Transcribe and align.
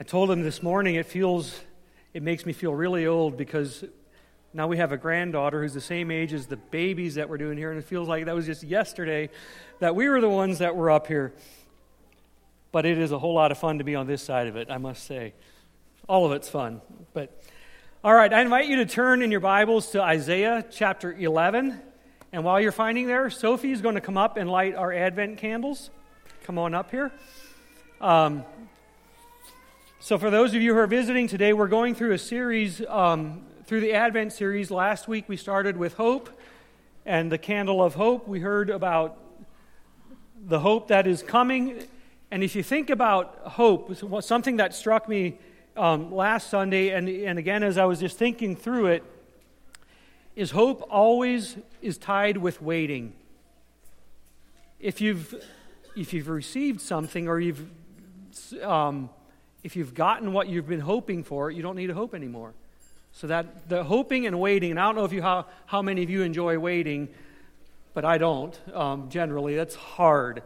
I 0.00 0.02
told 0.02 0.30
him 0.30 0.40
this 0.40 0.62
morning 0.62 0.94
it 0.94 1.04
feels, 1.04 1.60
it 2.14 2.22
makes 2.22 2.46
me 2.46 2.54
feel 2.54 2.74
really 2.74 3.06
old 3.06 3.36
because 3.36 3.84
now 4.54 4.66
we 4.66 4.78
have 4.78 4.92
a 4.92 4.96
granddaughter 4.96 5.60
who's 5.60 5.74
the 5.74 5.80
same 5.82 6.10
age 6.10 6.32
as 6.32 6.46
the 6.46 6.56
babies 6.56 7.16
that 7.16 7.28
we're 7.28 7.36
doing 7.36 7.58
here, 7.58 7.68
and 7.70 7.78
it 7.78 7.84
feels 7.84 8.08
like 8.08 8.24
that 8.24 8.34
was 8.34 8.46
just 8.46 8.62
yesterday 8.62 9.28
that 9.78 9.94
we 9.94 10.08
were 10.08 10.22
the 10.22 10.28
ones 10.28 10.60
that 10.60 10.74
were 10.74 10.90
up 10.90 11.06
here. 11.06 11.34
But 12.72 12.86
it 12.86 12.96
is 12.96 13.12
a 13.12 13.18
whole 13.18 13.34
lot 13.34 13.52
of 13.52 13.58
fun 13.58 13.76
to 13.76 13.84
be 13.84 13.94
on 13.94 14.06
this 14.06 14.22
side 14.22 14.46
of 14.46 14.56
it, 14.56 14.70
I 14.70 14.78
must 14.78 15.04
say. 15.04 15.34
All 16.08 16.24
of 16.24 16.32
it's 16.32 16.48
fun. 16.48 16.80
But 17.12 17.38
all 18.02 18.14
right, 18.14 18.32
I 18.32 18.40
invite 18.40 18.68
you 18.68 18.76
to 18.76 18.86
turn 18.86 19.20
in 19.20 19.30
your 19.30 19.40
Bibles 19.40 19.90
to 19.90 20.00
Isaiah 20.00 20.64
chapter 20.70 21.12
11. 21.12 21.78
And 22.32 22.42
while 22.42 22.58
you're 22.58 22.72
finding 22.72 23.06
there, 23.06 23.28
Sophie 23.28 23.72
is 23.72 23.82
going 23.82 23.96
to 23.96 24.00
come 24.00 24.16
up 24.16 24.38
and 24.38 24.48
light 24.48 24.74
our 24.74 24.94
Advent 24.94 25.36
candles. 25.36 25.90
Come 26.44 26.56
on 26.56 26.72
up 26.72 26.90
here. 26.90 27.12
Um, 28.00 28.46
so, 30.02 30.16
for 30.16 30.30
those 30.30 30.54
of 30.54 30.62
you 30.62 30.72
who 30.72 30.80
are 30.80 30.86
visiting 30.86 31.28
today, 31.28 31.52
we're 31.52 31.68
going 31.68 31.94
through 31.94 32.12
a 32.12 32.18
series, 32.18 32.80
um, 32.88 33.42
through 33.66 33.82
the 33.82 33.92
Advent 33.92 34.32
series. 34.32 34.70
Last 34.70 35.08
week 35.08 35.26
we 35.28 35.36
started 35.36 35.76
with 35.76 35.92
hope 35.92 36.30
and 37.04 37.30
the 37.30 37.36
candle 37.36 37.84
of 37.84 37.96
hope. 37.96 38.26
We 38.26 38.40
heard 38.40 38.70
about 38.70 39.18
the 40.42 40.60
hope 40.60 40.88
that 40.88 41.06
is 41.06 41.22
coming. 41.22 41.84
And 42.30 42.42
if 42.42 42.56
you 42.56 42.62
think 42.62 42.88
about 42.88 43.40
hope, 43.44 43.94
something 44.24 44.56
that 44.56 44.74
struck 44.74 45.06
me 45.06 45.38
um, 45.76 46.10
last 46.10 46.48
Sunday, 46.48 46.88
and, 46.88 47.06
and 47.06 47.38
again 47.38 47.62
as 47.62 47.76
I 47.76 47.84
was 47.84 48.00
just 48.00 48.16
thinking 48.16 48.56
through 48.56 48.86
it, 48.86 49.04
is 50.34 50.52
hope 50.52 50.82
always 50.90 51.58
is 51.82 51.98
tied 51.98 52.38
with 52.38 52.62
waiting. 52.62 53.12
If 54.78 55.02
you've, 55.02 55.34
if 55.94 56.14
you've 56.14 56.28
received 56.28 56.80
something 56.80 57.28
or 57.28 57.38
you've 57.38 57.66
um, 58.62 59.10
if 59.62 59.76
you've 59.76 59.94
gotten 59.94 60.32
what 60.32 60.48
you've 60.48 60.68
been 60.68 60.80
hoping 60.80 61.24
for, 61.24 61.50
you 61.50 61.62
don't 61.62 61.76
need 61.76 61.88
to 61.88 61.94
hope 61.94 62.14
anymore. 62.14 62.54
So 63.12 63.26
that 63.26 63.68
the 63.68 63.84
hoping 63.84 64.26
and 64.26 64.40
waiting, 64.40 64.70
and 64.70 64.80
I 64.80 64.84
don't 64.84 64.94
know 64.94 65.04
if 65.04 65.12
you 65.12 65.22
how, 65.22 65.46
how 65.66 65.82
many 65.82 66.02
of 66.02 66.10
you 66.10 66.22
enjoy 66.22 66.58
waiting, 66.58 67.08
but 67.92 68.04
I 68.04 68.18
don't 68.18 68.58
um, 68.74 69.10
generally. 69.10 69.56
That's 69.56 69.74
hard. 69.74 70.42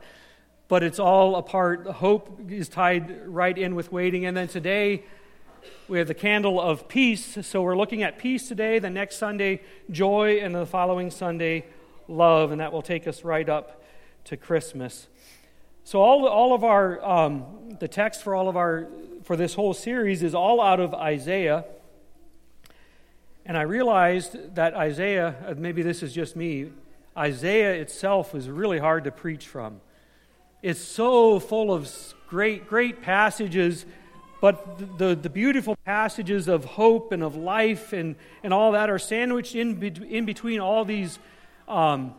But 0.66 0.83
it's 0.83 0.98
all 0.98 1.36
a 1.36 1.42
part. 1.42 1.86
Hope 1.86 2.41
is 2.48 2.69
tied 2.69 3.27
right 3.27 3.56
in 3.56 3.75
with 3.75 3.92
waiting. 3.92 4.25
And 4.25 4.36
then 4.36 4.48
today, 4.48 5.05
we 5.88 5.98
have 5.98 6.08
the 6.08 6.14
candle 6.14 6.58
of 6.58 6.88
peace. 6.88 7.38
So 7.42 7.60
we're 7.60 7.77
looking 7.77 8.03
at 8.03 8.19
peace 8.19 8.48
today. 8.48 8.78
The 8.78 8.88
next 8.88 9.19
Sunday, 9.19 9.60
joy. 9.91 10.38
And 10.41 10.55
the 10.55 10.64
following 10.64 11.10
Sunday, 11.10 11.66
love. 12.08 12.50
And 12.50 12.62
that 12.62 12.72
will 12.72 12.83
take 12.83 13.06
us 13.06 13.25
right 13.25 13.48
up 13.48 13.84
to 14.25 14.38
Christmas. 14.38 15.06
So 15.84 16.00
all, 16.00 16.27
all 16.27 16.55
of 16.55 16.64
our, 16.64 17.05
um, 17.05 17.77
the 17.78 17.88
text 17.88 18.22
for 18.22 18.34
all 18.34 18.48
of 18.48 18.56
our, 18.56 18.88
for 19.25 19.36
this 19.36 19.55
whole 19.55 19.75
series 19.75 20.22
is 20.22 20.34
all 20.34 20.61
out 20.61 20.80
of 20.80 20.94
Isaiah. 20.94 21.64
And 23.47 23.56
I 23.56 23.62
realized 23.62 24.55
that 24.55 24.75
Isaiah, 24.75 25.34
uh, 25.47 25.55
maybe 25.56 25.83
this 25.83 26.03
is 26.03 26.12
just 26.12 26.36
me, 26.36 26.70
Isaiah 27.16 27.75
itself 27.75 28.34
is 28.34 28.48
really 28.48 28.78
hard 28.78 29.05
to 29.05 29.11
preach 29.11 29.47
from. 29.47 29.81
It's 30.62 30.81
so 30.81 31.41
full 31.41 31.72
of 31.72 31.91
great, 32.28 32.69
great 32.69 33.03
passages, 33.03 33.84
but 34.41 34.98
the, 34.98 35.14
the 35.14 35.31
beautiful 35.31 35.77
passages 35.84 36.48
of 36.48 36.64
hope 36.64 37.12
and 37.12 37.22
of 37.22 37.36
life 37.36 37.92
and, 37.92 38.16
and 38.42 38.55
all 38.55 38.72
that 38.72 38.88
are 38.91 38.98
sandwiched 38.98 39.55
in, 39.55 39.83
in 40.09 40.25
between 40.25 40.61
all 40.61 40.84
these 40.84 41.19
um, 41.66 42.14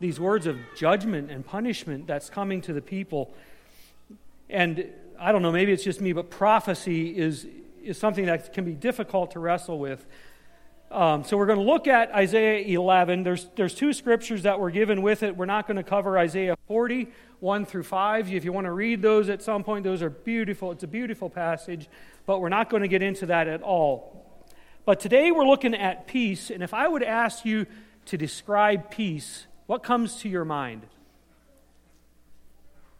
these 0.00 0.20
words 0.20 0.46
of 0.46 0.58
judgment 0.76 1.30
and 1.30 1.46
punishment 1.46 2.06
that's 2.06 2.28
coming 2.28 2.60
to 2.60 2.72
the 2.72 2.82
people. 2.82 3.32
And 4.50 4.90
I 5.18 5.32
don't 5.32 5.42
know, 5.42 5.52
maybe 5.52 5.72
it's 5.72 5.84
just 5.84 6.00
me, 6.00 6.12
but 6.12 6.30
prophecy 6.30 7.16
is, 7.16 7.46
is 7.82 7.98
something 7.98 8.26
that 8.26 8.52
can 8.52 8.64
be 8.64 8.72
difficult 8.72 9.32
to 9.32 9.40
wrestle 9.40 9.78
with. 9.78 10.06
Um, 10.90 11.24
so 11.24 11.36
we're 11.36 11.46
going 11.46 11.58
to 11.58 11.64
look 11.64 11.88
at 11.88 12.12
Isaiah 12.12 12.60
11. 12.60 13.24
There's, 13.24 13.48
there's 13.56 13.74
two 13.74 13.92
scriptures 13.92 14.44
that 14.44 14.60
were 14.60 14.70
given 14.70 15.02
with 15.02 15.22
it. 15.22 15.36
We're 15.36 15.46
not 15.46 15.66
going 15.66 15.76
to 15.76 15.82
cover 15.82 16.18
Isaiah 16.18 16.56
40, 16.68 17.08
1 17.40 17.66
through 17.66 17.82
5. 17.82 18.32
If 18.32 18.44
you 18.44 18.52
want 18.52 18.66
to 18.66 18.72
read 18.72 19.02
those 19.02 19.28
at 19.28 19.42
some 19.42 19.64
point, 19.64 19.84
those 19.84 20.02
are 20.02 20.10
beautiful. 20.10 20.70
It's 20.70 20.84
a 20.84 20.88
beautiful 20.88 21.28
passage, 21.28 21.88
but 22.26 22.40
we're 22.40 22.48
not 22.48 22.70
going 22.70 22.82
to 22.82 22.88
get 22.88 23.02
into 23.02 23.26
that 23.26 23.48
at 23.48 23.62
all. 23.62 24.24
But 24.84 25.00
today 25.00 25.32
we're 25.32 25.46
looking 25.46 25.74
at 25.74 26.06
peace, 26.06 26.50
and 26.50 26.62
if 26.62 26.74
I 26.74 26.86
would 26.86 27.02
ask 27.02 27.44
you 27.44 27.66
to 28.06 28.18
describe 28.18 28.90
peace, 28.90 29.46
what 29.66 29.82
comes 29.82 30.16
to 30.16 30.28
your 30.28 30.44
mind? 30.44 30.86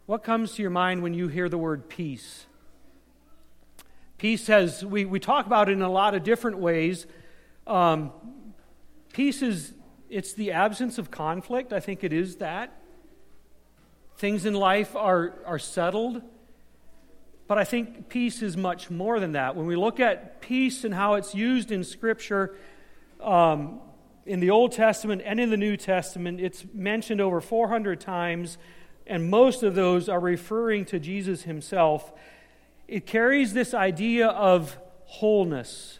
What 0.06 0.22
comes 0.22 0.53
to 0.56 0.62
your 0.62 0.70
mind 0.70 1.03
when 1.03 1.15
you 1.15 1.28
hear 1.28 1.48
the 1.48 1.56
word 1.56 1.88
peace? 1.88 2.44
Peace 4.19 4.47
has, 4.48 4.84
we, 4.84 5.06
we 5.06 5.19
talk 5.19 5.47
about 5.47 5.70
it 5.70 5.72
in 5.72 5.82
a 5.82 5.91
lot 5.91 6.15
of 6.15 6.22
different 6.22 6.59
ways. 6.59 7.06
Um, 7.66 8.12
peace 9.15 9.41
is, 9.41 9.72
it's 10.10 10.34
the 10.34 10.53
absence 10.53 10.98
of 10.98 11.10
conflict. 11.10 11.72
I 11.72 11.81
think 11.81 12.04
it 12.04 12.12
is 12.12 12.37
that. 12.37 12.82
Things 14.19 14.44
in 14.44 14.53
life 14.53 14.94
are, 14.94 15.38
are 15.47 15.59
settled. 15.59 16.21
But 17.47 17.56
I 17.56 17.65
think 17.65 18.10
peace 18.10 18.42
is 18.42 18.59
much 18.59 18.91
more 18.91 19.19
than 19.19 19.32
that. 19.32 19.56
When 19.56 19.66
we 19.66 19.75
look 19.75 20.00
at 20.00 20.42
peace 20.42 20.84
and 20.84 20.92
how 20.92 21.15
it's 21.15 21.34
used 21.34 21.72
in 21.72 21.82
Scripture, 21.82 22.56
um, 23.22 23.81
in 24.26 24.41
the 24.41 24.50
Old 24.50 24.72
Testament 24.72 25.22
and 25.25 25.41
in 25.41 25.48
the 25.48 25.56
New 25.56 25.78
Testament, 25.78 26.41
it's 26.41 26.65
mentioned 26.75 27.22
over 27.22 27.41
400 27.41 28.00
times, 28.00 28.59
and 29.06 29.28
most 29.28 29.62
of 29.62 29.75
those 29.75 30.09
are 30.09 30.20
referring 30.20 30.84
to 30.87 30.98
Jesus 30.98 31.42
himself. 31.42 32.12
It 32.88 33.06
carries 33.06 33.53
this 33.53 33.75
idea 33.75 34.28
of 34.28 34.76
wholeness, 35.04 35.98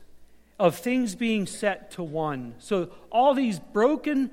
of 0.59 0.77
things 0.77 1.15
being 1.15 1.47
set 1.47 1.93
to 1.93 2.03
one. 2.03 2.55
So, 2.59 2.91
all 3.11 3.35
these 3.35 3.59
broken 3.59 4.31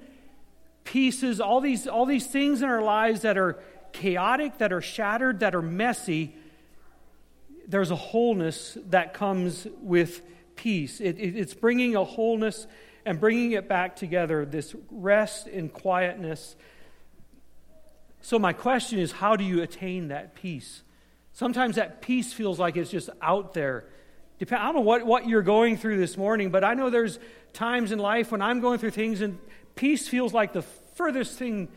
pieces, 0.83 1.39
all 1.39 1.61
these, 1.61 1.87
all 1.87 2.05
these 2.05 2.27
things 2.27 2.61
in 2.61 2.69
our 2.69 2.81
lives 2.81 3.21
that 3.21 3.37
are 3.37 3.59
chaotic, 3.91 4.57
that 4.59 4.71
are 4.71 4.81
shattered, 4.81 5.41
that 5.41 5.53
are 5.55 5.61
messy, 5.61 6.35
there's 7.67 7.91
a 7.91 7.95
wholeness 7.95 8.77
that 8.89 9.13
comes 9.13 9.67
with 9.81 10.21
peace. 10.55 10.99
It, 10.99 11.17
it, 11.17 11.37
it's 11.37 11.53
bringing 11.53 11.95
a 11.95 12.03
wholeness 12.03 12.67
and 13.05 13.19
bringing 13.19 13.53
it 13.53 13.67
back 13.67 13.95
together, 13.95 14.45
this 14.45 14.75
rest 14.89 15.47
and 15.47 15.71
quietness. 15.71 16.55
So, 18.21 18.37
my 18.39 18.53
question 18.53 18.99
is 18.99 19.11
how 19.11 19.35
do 19.35 19.43
you 19.43 19.61
attain 19.61 20.09
that 20.09 20.35
peace? 20.35 20.83
Sometimes 21.33 21.75
that 21.75 22.01
peace 22.01 22.33
feels 22.33 22.59
like 22.59 22.77
it's 22.77 22.91
just 22.91 23.09
out 23.21 23.53
there. 23.53 23.85
I 24.41 24.45
don't 24.45 24.75
know 24.75 24.81
what, 24.81 25.05
what 25.05 25.27
you're 25.27 25.43
going 25.43 25.77
through 25.77 25.97
this 25.97 26.17
morning, 26.17 26.49
but 26.49 26.63
I 26.63 26.73
know 26.73 26.89
there's 26.89 27.19
times 27.53 27.91
in 27.91 27.99
life 27.99 28.31
when 28.31 28.41
I'm 28.41 28.59
going 28.59 28.79
through 28.79 28.91
things 28.91 29.21
and 29.21 29.37
peace 29.75 30.07
feels 30.07 30.33
like 30.33 30.51
the 30.51 30.63
furthest 30.95 31.37
thing. 31.37 31.69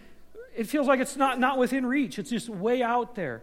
It 0.56 0.68
feels 0.68 0.86
like 0.86 1.00
it's 1.00 1.16
not, 1.16 1.38
not 1.38 1.58
within 1.58 1.84
reach, 1.84 2.18
it's 2.18 2.30
just 2.30 2.48
way 2.48 2.82
out 2.82 3.14
there. 3.14 3.42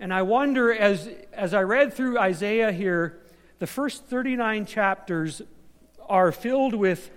And 0.00 0.12
I 0.12 0.22
wonder, 0.22 0.72
as, 0.72 1.08
as 1.32 1.54
I 1.54 1.62
read 1.62 1.94
through 1.94 2.18
Isaiah 2.18 2.72
here, 2.72 3.20
the 3.60 3.66
first 3.66 4.04
39 4.06 4.66
chapters 4.66 5.40
are 6.08 6.32
filled 6.32 6.74
with 6.74 7.10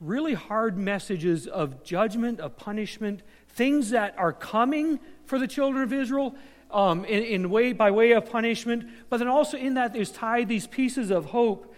really 0.00 0.34
hard 0.34 0.76
messages 0.76 1.46
of 1.46 1.82
judgment, 1.82 2.40
of 2.40 2.56
punishment, 2.56 3.22
things 3.48 3.90
that 3.90 4.14
are 4.18 4.32
coming 4.32 5.00
for 5.24 5.38
the 5.38 5.48
children 5.48 5.82
of 5.82 5.92
Israel 5.92 6.34
um, 6.70 7.04
in, 7.04 7.22
in 7.22 7.50
way, 7.50 7.72
by 7.72 7.90
way 7.90 8.12
of 8.12 8.30
punishment, 8.30 8.86
but 9.08 9.18
then 9.18 9.28
also 9.28 9.56
in 9.56 9.74
that 9.74 9.92
there's 9.92 10.10
tied 10.10 10.48
these 10.48 10.66
pieces 10.66 11.10
of 11.10 11.26
hope. 11.26 11.74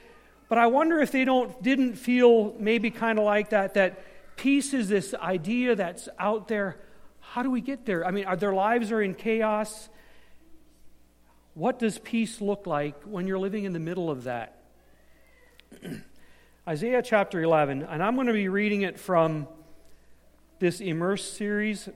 But 0.48 0.58
I 0.58 0.66
wonder 0.66 1.00
if 1.00 1.12
they 1.12 1.24
don't 1.24 1.62
didn't 1.62 1.94
feel 1.94 2.54
maybe 2.58 2.90
kind 2.90 3.18
of 3.18 3.24
like 3.24 3.50
that, 3.50 3.74
that 3.74 4.02
peace 4.36 4.72
is 4.72 4.88
this 4.88 5.14
idea 5.14 5.76
that's 5.76 6.08
out 6.18 6.48
there. 6.48 6.78
How 7.20 7.42
do 7.42 7.50
we 7.50 7.60
get 7.60 7.84
there? 7.84 8.06
I 8.06 8.10
mean, 8.10 8.24
are, 8.24 8.36
their 8.36 8.54
lives 8.54 8.90
are 8.90 9.02
in 9.02 9.14
chaos. 9.14 9.90
What 11.52 11.78
does 11.78 11.98
peace 11.98 12.40
look 12.40 12.66
like 12.66 13.02
when 13.02 13.26
you're 13.26 13.38
living 13.38 13.64
in 13.64 13.74
the 13.74 13.78
middle 13.78 14.10
of 14.10 14.24
that? 14.24 14.62
Isaiah 16.68 17.00
chapter 17.00 17.42
11, 17.42 17.84
and 17.84 18.02
I'm 18.02 18.14
going 18.14 18.26
to 18.26 18.34
be 18.34 18.50
reading 18.50 18.82
it 18.82 19.00
from 19.00 19.48
this 20.58 20.82
Immerse 20.82 21.24
series. 21.24 21.88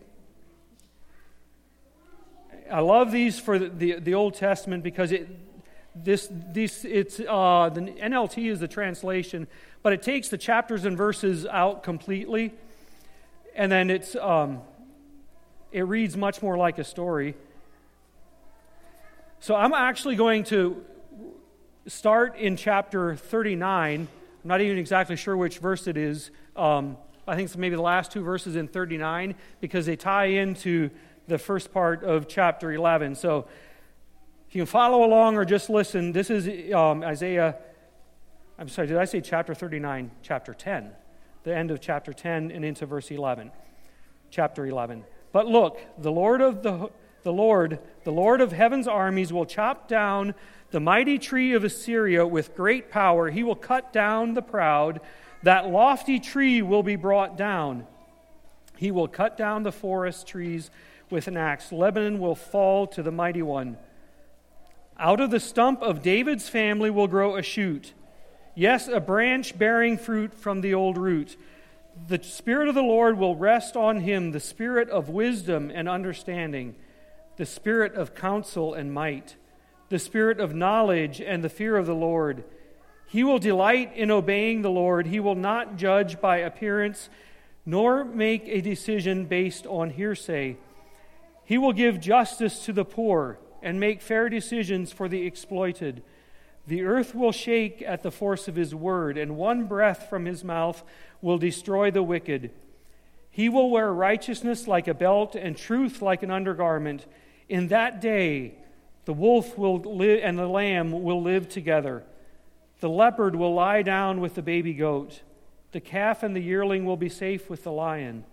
I 2.72 2.80
love 2.80 3.12
these 3.12 3.38
for 3.38 3.58
the, 3.58 3.68
the, 3.68 4.00
the 4.00 4.14
Old 4.14 4.32
Testament 4.32 4.82
because 4.82 5.12
it, 5.12 5.28
this, 5.94 6.26
this, 6.32 6.86
it's, 6.86 7.20
uh, 7.20 7.68
the 7.70 7.82
NLT 7.82 8.50
is 8.50 8.60
the 8.60 8.66
translation, 8.66 9.46
but 9.82 9.92
it 9.92 10.00
takes 10.00 10.30
the 10.30 10.38
chapters 10.38 10.86
and 10.86 10.96
verses 10.96 11.44
out 11.44 11.82
completely, 11.82 12.54
and 13.54 13.70
then 13.70 13.90
it's, 13.90 14.16
um, 14.16 14.62
it 15.70 15.82
reads 15.82 16.16
much 16.16 16.40
more 16.40 16.56
like 16.56 16.78
a 16.78 16.84
story. 16.84 17.34
So 19.38 19.54
I'm 19.54 19.74
actually 19.74 20.16
going 20.16 20.44
to 20.44 20.82
start 21.86 22.38
in 22.38 22.56
chapter 22.56 23.16
39. 23.16 24.08
I'm 24.42 24.48
not 24.48 24.60
even 24.60 24.76
exactly 24.76 25.14
sure 25.14 25.36
which 25.36 25.58
verse 25.58 25.86
it 25.86 25.96
is. 25.96 26.32
Um, 26.56 26.96
I 27.28 27.36
think 27.36 27.46
it's 27.46 27.56
maybe 27.56 27.76
the 27.76 27.82
last 27.82 28.10
two 28.10 28.22
verses 28.22 28.56
in 28.56 28.66
39 28.66 29.36
because 29.60 29.86
they 29.86 29.94
tie 29.94 30.26
into 30.26 30.90
the 31.28 31.38
first 31.38 31.72
part 31.72 32.02
of 32.02 32.26
chapter 32.26 32.72
11. 32.72 33.14
So 33.14 33.46
If 34.48 34.56
you 34.56 34.62
can 34.62 34.66
follow 34.66 35.04
along 35.04 35.36
or 35.36 35.44
just 35.44 35.70
listen, 35.70 36.10
this 36.10 36.28
is 36.28 36.74
um, 36.74 37.04
Isaiah, 37.04 37.56
I'm 38.58 38.68
sorry, 38.68 38.88
did 38.88 38.96
I 38.96 39.04
say 39.04 39.20
chapter 39.20 39.54
39? 39.54 40.10
Chapter 40.22 40.54
10. 40.54 40.90
The 41.44 41.56
end 41.56 41.70
of 41.70 41.80
chapter 41.80 42.12
10 42.12 42.50
and 42.50 42.64
into 42.64 42.84
verse 42.84 43.12
11. 43.12 43.52
Chapter 44.30 44.66
11. 44.66 45.04
But 45.30 45.46
look, 45.46 45.78
the 45.98 46.10
Lord 46.10 46.40
of 46.40 46.64
the, 46.64 46.90
the 47.22 47.32
Lord, 47.32 47.78
the 48.02 48.12
Lord 48.12 48.40
of 48.40 48.50
heaven's 48.50 48.88
armies 48.88 49.32
will 49.32 49.46
chop 49.46 49.86
down 49.86 50.34
the 50.72 50.80
mighty 50.80 51.18
tree 51.18 51.52
of 51.52 51.64
Assyria 51.64 52.26
with 52.26 52.56
great 52.56 52.90
power. 52.90 53.30
He 53.30 53.44
will 53.44 53.54
cut 53.54 53.92
down 53.92 54.34
the 54.34 54.42
proud. 54.42 55.00
That 55.42 55.68
lofty 55.68 56.18
tree 56.18 56.62
will 56.62 56.82
be 56.82 56.96
brought 56.96 57.36
down. 57.36 57.86
He 58.76 58.90
will 58.90 59.06
cut 59.06 59.36
down 59.36 59.62
the 59.62 59.70
forest 59.70 60.26
trees 60.26 60.70
with 61.10 61.28
an 61.28 61.36
axe. 61.36 61.70
Lebanon 61.70 62.18
will 62.18 62.34
fall 62.34 62.86
to 62.88 63.02
the 63.02 63.12
mighty 63.12 63.42
one. 63.42 63.76
Out 64.98 65.20
of 65.20 65.30
the 65.30 65.40
stump 65.40 65.82
of 65.82 66.02
David's 66.02 66.48
family 66.48 66.90
will 66.90 67.06
grow 67.06 67.36
a 67.36 67.42
shoot. 67.42 67.92
Yes, 68.54 68.88
a 68.88 69.00
branch 69.00 69.58
bearing 69.58 69.98
fruit 69.98 70.34
from 70.34 70.62
the 70.62 70.74
old 70.74 70.96
root. 70.96 71.36
The 72.08 72.22
Spirit 72.22 72.68
of 72.68 72.74
the 72.74 72.82
Lord 72.82 73.18
will 73.18 73.36
rest 73.36 73.76
on 73.76 74.00
him 74.00 74.32
the 74.32 74.40
Spirit 74.40 74.88
of 74.88 75.10
wisdom 75.10 75.70
and 75.74 75.88
understanding, 75.88 76.76
the 77.36 77.46
Spirit 77.46 77.94
of 77.94 78.14
counsel 78.14 78.72
and 78.72 78.92
might, 78.92 79.36
the 79.92 79.98
Spirit 79.98 80.40
of 80.40 80.54
knowledge 80.54 81.20
and 81.20 81.44
the 81.44 81.50
fear 81.50 81.76
of 81.76 81.84
the 81.84 81.94
Lord. 81.94 82.44
He 83.08 83.22
will 83.22 83.38
delight 83.38 83.94
in 83.94 84.10
obeying 84.10 84.62
the 84.62 84.70
Lord. 84.70 85.06
He 85.06 85.20
will 85.20 85.34
not 85.34 85.76
judge 85.76 86.18
by 86.18 86.38
appearance, 86.38 87.10
nor 87.66 88.02
make 88.02 88.44
a 88.46 88.62
decision 88.62 89.26
based 89.26 89.66
on 89.66 89.90
hearsay. 89.90 90.56
He 91.44 91.58
will 91.58 91.74
give 91.74 92.00
justice 92.00 92.64
to 92.64 92.72
the 92.72 92.86
poor 92.86 93.38
and 93.60 93.78
make 93.78 94.00
fair 94.00 94.30
decisions 94.30 94.92
for 94.92 95.10
the 95.10 95.26
exploited. 95.26 96.02
The 96.66 96.84
earth 96.84 97.14
will 97.14 97.30
shake 97.30 97.82
at 97.82 98.02
the 98.02 98.10
force 98.10 98.48
of 98.48 98.56
his 98.56 98.74
word, 98.74 99.18
and 99.18 99.36
one 99.36 99.66
breath 99.66 100.08
from 100.08 100.24
his 100.24 100.42
mouth 100.42 100.82
will 101.20 101.36
destroy 101.36 101.90
the 101.90 102.02
wicked. 102.02 102.50
He 103.30 103.50
will 103.50 103.68
wear 103.68 103.92
righteousness 103.92 104.66
like 104.66 104.88
a 104.88 104.94
belt 104.94 105.34
and 105.34 105.54
truth 105.54 106.00
like 106.00 106.22
an 106.22 106.30
undergarment. 106.30 107.04
In 107.46 107.68
that 107.68 108.00
day, 108.00 108.54
the 109.04 109.12
wolf 109.12 109.58
will 109.58 109.78
live 109.78 110.20
and 110.22 110.38
the 110.38 110.46
lamb 110.46 111.02
will 111.02 111.22
live 111.22 111.48
together. 111.48 112.04
The 112.80 112.88
leopard 112.88 113.34
will 113.36 113.54
lie 113.54 113.82
down 113.82 114.20
with 114.20 114.34
the 114.34 114.42
baby 114.42 114.74
goat. 114.74 115.22
The 115.72 115.80
calf 115.80 116.22
and 116.22 116.36
the 116.36 116.40
yearling 116.40 116.84
will 116.84 116.96
be 116.96 117.08
safe 117.08 117.48
with 117.48 117.64
the 117.64 117.72
lion, 117.72 118.24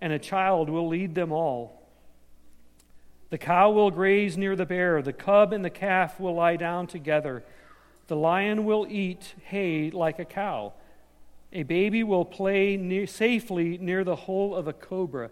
and 0.00 0.12
a 0.12 0.18
child 0.18 0.68
will 0.68 0.88
lead 0.88 1.14
them 1.14 1.32
all. 1.32 1.82
The 3.30 3.38
cow 3.38 3.70
will 3.70 3.90
graze 3.90 4.36
near 4.36 4.56
the 4.56 4.66
bear, 4.66 5.02
the 5.02 5.12
cub 5.12 5.52
and 5.52 5.64
the 5.64 5.70
calf 5.70 6.20
will 6.20 6.34
lie 6.34 6.56
down 6.56 6.86
together. 6.86 7.44
The 8.08 8.16
lion 8.16 8.64
will 8.64 8.86
eat 8.88 9.34
hay 9.44 9.90
like 9.90 10.18
a 10.18 10.24
cow. 10.24 10.74
A 11.52 11.62
baby 11.62 12.04
will 12.04 12.24
play 12.24 12.76
near, 12.76 13.06
safely 13.06 13.78
near 13.78 14.04
the 14.04 14.16
hole 14.16 14.54
of 14.54 14.68
a 14.68 14.72
cobra. 14.72 15.30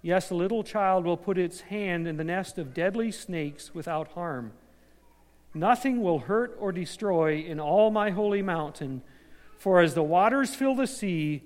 Yes, 0.00 0.30
a 0.30 0.34
little 0.34 0.62
child 0.62 1.04
will 1.04 1.16
put 1.16 1.38
its 1.38 1.62
hand 1.62 2.06
in 2.06 2.16
the 2.16 2.24
nest 2.24 2.56
of 2.56 2.72
deadly 2.72 3.10
snakes 3.10 3.74
without 3.74 4.08
harm. 4.12 4.52
Nothing 5.54 6.02
will 6.02 6.20
hurt 6.20 6.56
or 6.60 6.70
destroy 6.70 7.40
in 7.40 7.58
all 7.58 7.90
my 7.90 8.10
holy 8.10 8.42
mountain, 8.42 9.02
for 9.58 9.80
as 9.80 9.94
the 9.94 10.02
waters 10.02 10.54
fill 10.54 10.76
the 10.76 10.86
sea, 10.86 11.42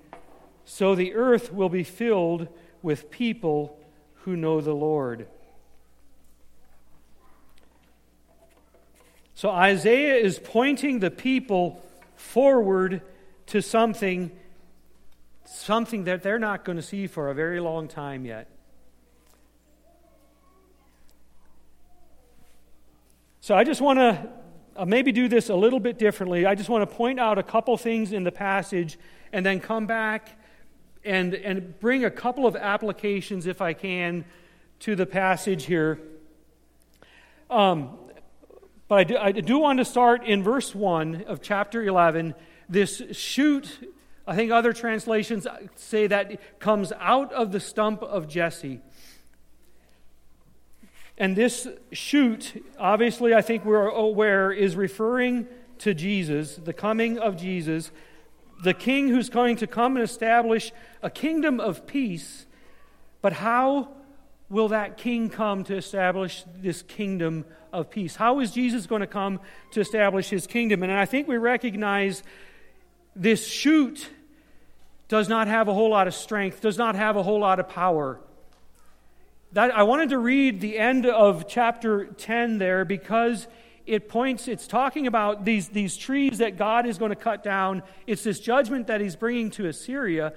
so 0.65 0.95
the 0.95 1.15
earth 1.15 1.53
will 1.53 1.71
be 1.71 1.83
filled 1.85 2.49
with 2.83 3.11
people 3.11 3.79
who 4.25 4.37
know 4.37 4.61
the 4.61 4.75
Lord. 4.75 5.27
So 9.35 9.51
Isaiah 9.51 10.15
is 10.17 10.39
pointing 10.39 11.01
the 11.01 11.11
people 11.11 11.83
forward 12.15 13.03
to 13.47 13.63
something 13.63 14.31
something 15.45 16.05
that 16.05 16.23
they're 16.23 16.39
not 16.39 16.65
going 16.65 16.77
to 16.77 16.83
see 16.83 17.07
for 17.07 17.31
a 17.31 17.35
very 17.35 17.61
long 17.61 17.89
time 17.89 18.25
yet. 18.25 18.49
So 23.41 23.57
I 23.57 23.65
just 23.65 23.81
want 23.81 23.99
to 23.99 24.29
uh, 24.77 24.85
maybe 24.85 25.11
do 25.11 25.29
this 25.29 25.49
a 25.49 25.55
little 25.55 25.81
bit 25.81 25.99
differently. 25.99 26.47
I 26.47 26.55
just 26.55 26.69
want 26.69 26.89
to 26.89 26.97
point 26.97 27.19
out 27.19 27.39
a 27.39 27.43
couple 27.43 27.77
things 27.77 28.13
in 28.13 28.23
the 28.23 28.33
passage 28.33 28.99
and 29.33 29.45
then 29.45 29.59
come 29.59 29.87
back 29.87 30.39
and, 31.05 31.35
and 31.35 31.79
bring 31.81 32.05
a 32.05 32.11
couple 32.11 32.47
of 32.47 32.55
applications, 32.55 33.47
if 33.47 33.61
I 33.61 33.73
can, 33.73 34.25
to 34.81 34.95
the 34.95 35.07
passage 35.07 35.65
here. 35.65 35.99
Um, 37.51 37.99
but 38.89 38.99
I 38.99 39.05
do, 39.05 39.17
I 39.17 39.33
do 39.33 39.59
want 39.59 39.79
to 39.79 39.85
start 39.85 40.25
in 40.25 40.43
verse 40.43 40.75
1 40.75 41.25
of 41.27 41.43
chapter 41.43 41.83
11. 41.83 42.35
This 42.69 43.03
shoot, 43.13 43.92
I 44.27 44.37
think 44.37 44.53
other 44.53 44.73
translations 44.73 45.47
uh, 45.47 45.59
say 45.77 46.07
that 46.07 46.61
comes 46.61 46.93
out 47.01 47.33
of 47.33 47.53
the 47.53 47.61
stump 47.61 48.03
of 48.03 48.29
Jesse. 48.29 48.81
And 51.19 51.37
this 51.37 51.69
shoot, 51.93 52.65
obviously, 52.79 53.35
I 53.35 53.43
think 53.43 53.65
we're 53.65 53.89
aware, 53.89 54.53
is 54.53 54.77
referring 54.77 55.47
to 55.79 55.95
Jesus, 55.95 56.57
the 56.57 56.73
coming 56.73 57.19
of 57.19 57.37
Jesus 57.37 57.91
the 58.63 58.73
king 58.73 59.09
who's 59.09 59.29
going 59.29 59.57
to 59.57 59.67
come 59.67 59.97
and 59.97 60.05
establish 60.05 60.73
a 61.03 61.11
kingdom 61.11 61.59
of 61.59 61.87
peace. 61.87 62.47
But 63.21 63.35
how 63.35 63.89
will 64.49 64.69
that 64.69 64.97
king 64.97 65.29
come 65.31 65.65
to 65.65 65.77
establish 65.77 66.45
this 66.61 66.83
kingdom 66.83 67.45
of 67.73 67.91
peace? 67.91 68.17
How 68.17 68.39
is 68.39 68.53
Jesus 68.53 68.87
going 68.87 69.01
to 69.01 69.07
come 69.07 69.41
to 69.73 69.81
establish 69.81 70.29
his 70.31 70.47
kingdom? 70.47 70.83
And 70.83 70.93
I 70.93 71.07
think 71.07 71.27
we 71.27 71.37
recognize 71.37 72.23
this 73.15 73.47
shoot 73.47 74.09
does 75.09 75.29
not 75.29 75.47
have 75.47 75.69
a 75.69 75.75
whole 75.75 75.91
lot 75.91 76.09
of 76.09 76.15
strength, 76.15 76.61
does 76.61 76.79
not 76.79 76.95
have 76.95 77.17
a 77.17 77.23
whole 77.23 77.41
lot 77.41 77.61
of 77.61 77.69
power. 77.69 78.19
That, 79.53 79.77
I 79.77 79.83
wanted 79.83 80.09
to 80.11 80.19
read 80.19 80.61
the 80.61 80.79
end 80.79 81.05
of 81.05 81.47
chapter 81.47 82.07
10 82.07 82.57
there 82.57 82.87
because 82.87 83.47
it 83.85 84.09
points, 84.09 84.49
it's 84.49 84.67
talking 84.67 85.07
about 85.07 85.45
these, 85.45 85.69
these 85.69 85.97
trees 85.97 86.39
that 86.39 86.57
God 86.57 86.87
is 86.87 86.97
going 86.97 87.11
to 87.11 87.17
cut 87.17 87.43
down. 87.43 87.83
It's 88.07 88.23
this 88.23 88.41
judgment 88.41 88.87
that 88.87 89.01
he's 89.01 89.17
bringing 89.17 89.51
to 89.53 89.67
Assyria. 89.67 90.33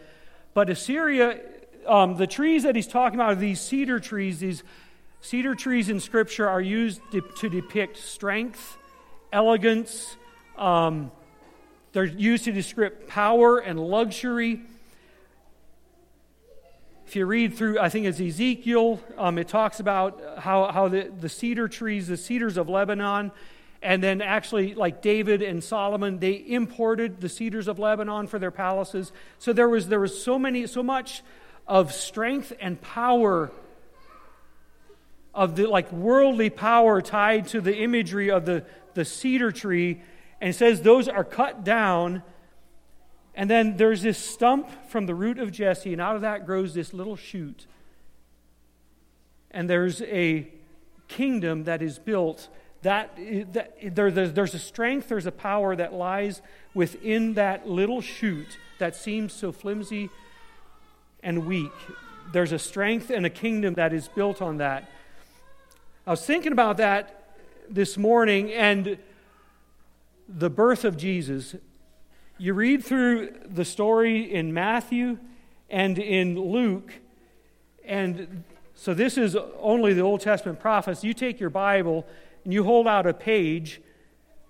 But 0.53 0.69
Assyria, 0.69 1.39
um, 1.87 2.17
the 2.17 2.27
trees 2.27 2.63
that 2.63 2.75
he's 2.75 2.87
talking 2.87 3.17
about 3.17 3.33
are 3.33 3.35
these 3.35 3.61
cedar 3.61 3.99
trees. 3.99 4.39
These 4.39 4.63
cedar 5.21 5.55
trees 5.55 5.89
in 5.89 6.01
Scripture 6.01 6.49
are 6.49 6.61
used 6.61 6.99
to, 7.11 7.21
to 7.21 7.49
depict 7.49 7.97
strength, 7.97 8.77
elegance. 9.31 10.17
Um, 10.57 11.11
they're 11.95 12.03
used 12.03 12.43
to 12.43 12.51
describe 12.51 13.07
power 13.07 13.57
and 13.57 13.79
luxury. 13.79 14.59
If 17.07 17.15
you 17.15 17.25
read 17.25 17.53
through, 17.53 17.79
I 17.79 17.87
think 17.87 18.05
it's 18.05 18.19
Ezekiel, 18.19 18.99
um, 19.17 19.37
it 19.37 19.47
talks 19.47 19.79
about 19.79 20.39
how, 20.39 20.69
how 20.73 20.89
the, 20.89 21.09
the 21.21 21.29
cedar 21.29 21.69
trees, 21.69 22.09
the 22.09 22.17
cedars 22.17 22.57
of 22.57 22.67
Lebanon, 22.67 23.31
and 23.81 24.03
then 24.03 24.21
actually, 24.21 24.75
like 24.75 25.01
David 25.01 25.41
and 25.41 25.63
Solomon, 25.63 26.19
they 26.19 26.33
imported 26.33 27.21
the 27.21 27.29
cedars 27.29 27.69
of 27.69 27.79
Lebanon 27.79 28.27
for 28.27 28.39
their 28.39 28.51
palaces. 28.51 29.13
So 29.39 29.53
there 29.53 29.69
was, 29.69 29.87
there 29.87 30.01
was 30.01 30.21
so 30.21 30.37
many, 30.37 30.67
so 30.67 30.83
much 30.83 31.23
of 31.65 31.93
strength 31.93 32.51
and 32.59 32.81
power 32.81 33.53
of 35.33 35.55
the 35.55 35.67
like 35.67 35.89
worldly 35.93 36.49
power 36.49 37.01
tied 37.01 37.47
to 37.49 37.61
the 37.61 37.77
imagery 37.77 38.29
of 38.31 38.45
the, 38.45 38.65
the 38.95 39.05
cedar 39.05 39.53
tree. 39.53 40.01
And 40.41 40.49
it 40.49 40.53
says 40.53 40.81
those 40.81 41.07
are 41.07 41.23
cut 41.23 41.63
down 41.63 42.23
and 43.35 43.49
then 43.49 43.75
there's 43.75 44.01
this 44.01 44.17
stump 44.17 44.69
from 44.89 45.05
the 45.05 45.13
root 45.13 45.39
of 45.39 45.51
Jesse, 45.51 45.91
and 45.91 46.01
out 46.01 46.15
of 46.15 46.21
that 46.21 46.45
grows 46.45 46.73
this 46.73 46.93
little 46.93 47.17
shoot. 47.17 47.67
And 49.51 49.69
there's 49.69 50.01
a 50.03 50.47
kingdom 51.09 51.65
that 51.65 51.81
is 51.81 51.99
built. 51.99 52.47
That, 52.83 53.17
that 53.53 53.95
there, 53.95 54.09
there's 54.09 54.53
a 54.53 54.59
strength, 54.59 55.09
there's 55.09 55.25
a 55.25 55.31
power 55.31 55.75
that 55.75 55.93
lies 55.93 56.41
within 56.73 57.33
that 57.33 57.67
little 57.67 57.99
shoot 57.99 58.57
that 58.79 58.95
seems 58.95 59.33
so 59.33 59.51
flimsy 59.51 60.09
and 61.21 61.45
weak. 61.45 61.73
There's 62.31 62.51
a 62.51 62.59
strength 62.59 63.09
and 63.09 63.25
a 63.25 63.29
kingdom 63.29 63.73
that 63.73 63.91
is 63.91 64.07
built 64.07 64.41
on 64.41 64.57
that. 64.57 64.89
I 66.07 66.11
was 66.11 66.25
thinking 66.25 66.51
about 66.51 66.77
that 66.77 67.33
this 67.69 67.97
morning 67.97 68.53
and 68.53 68.97
the 70.27 70.49
birth 70.49 70.85
of 70.85 70.97
Jesus 70.97 71.55
you 72.37 72.53
read 72.53 72.83
through 72.83 73.33
the 73.45 73.63
story 73.63 74.33
in 74.33 74.53
Matthew 74.53 75.17
and 75.69 75.97
in 75.97 76.37
Luke, 76.37 76.91
and 77.85 78.43
so 78.73 78.93
this 78.93 79.17
is 79.17 79.37
only 79.61 79.93
the 79.93 80.01
Old 80.01 80.19
Testament 80.19 80.59
prophets. 80.59 81.01
You 81.01 81.13
take 81.13 81.39
your 81.39 81.49
Bible 81.49 82.05
and 82.43 82.53
you 82.53 82.65
hold 82.65 82.87
out 82.87 83.07
a 83.07 83.13
page. 83.13 83.81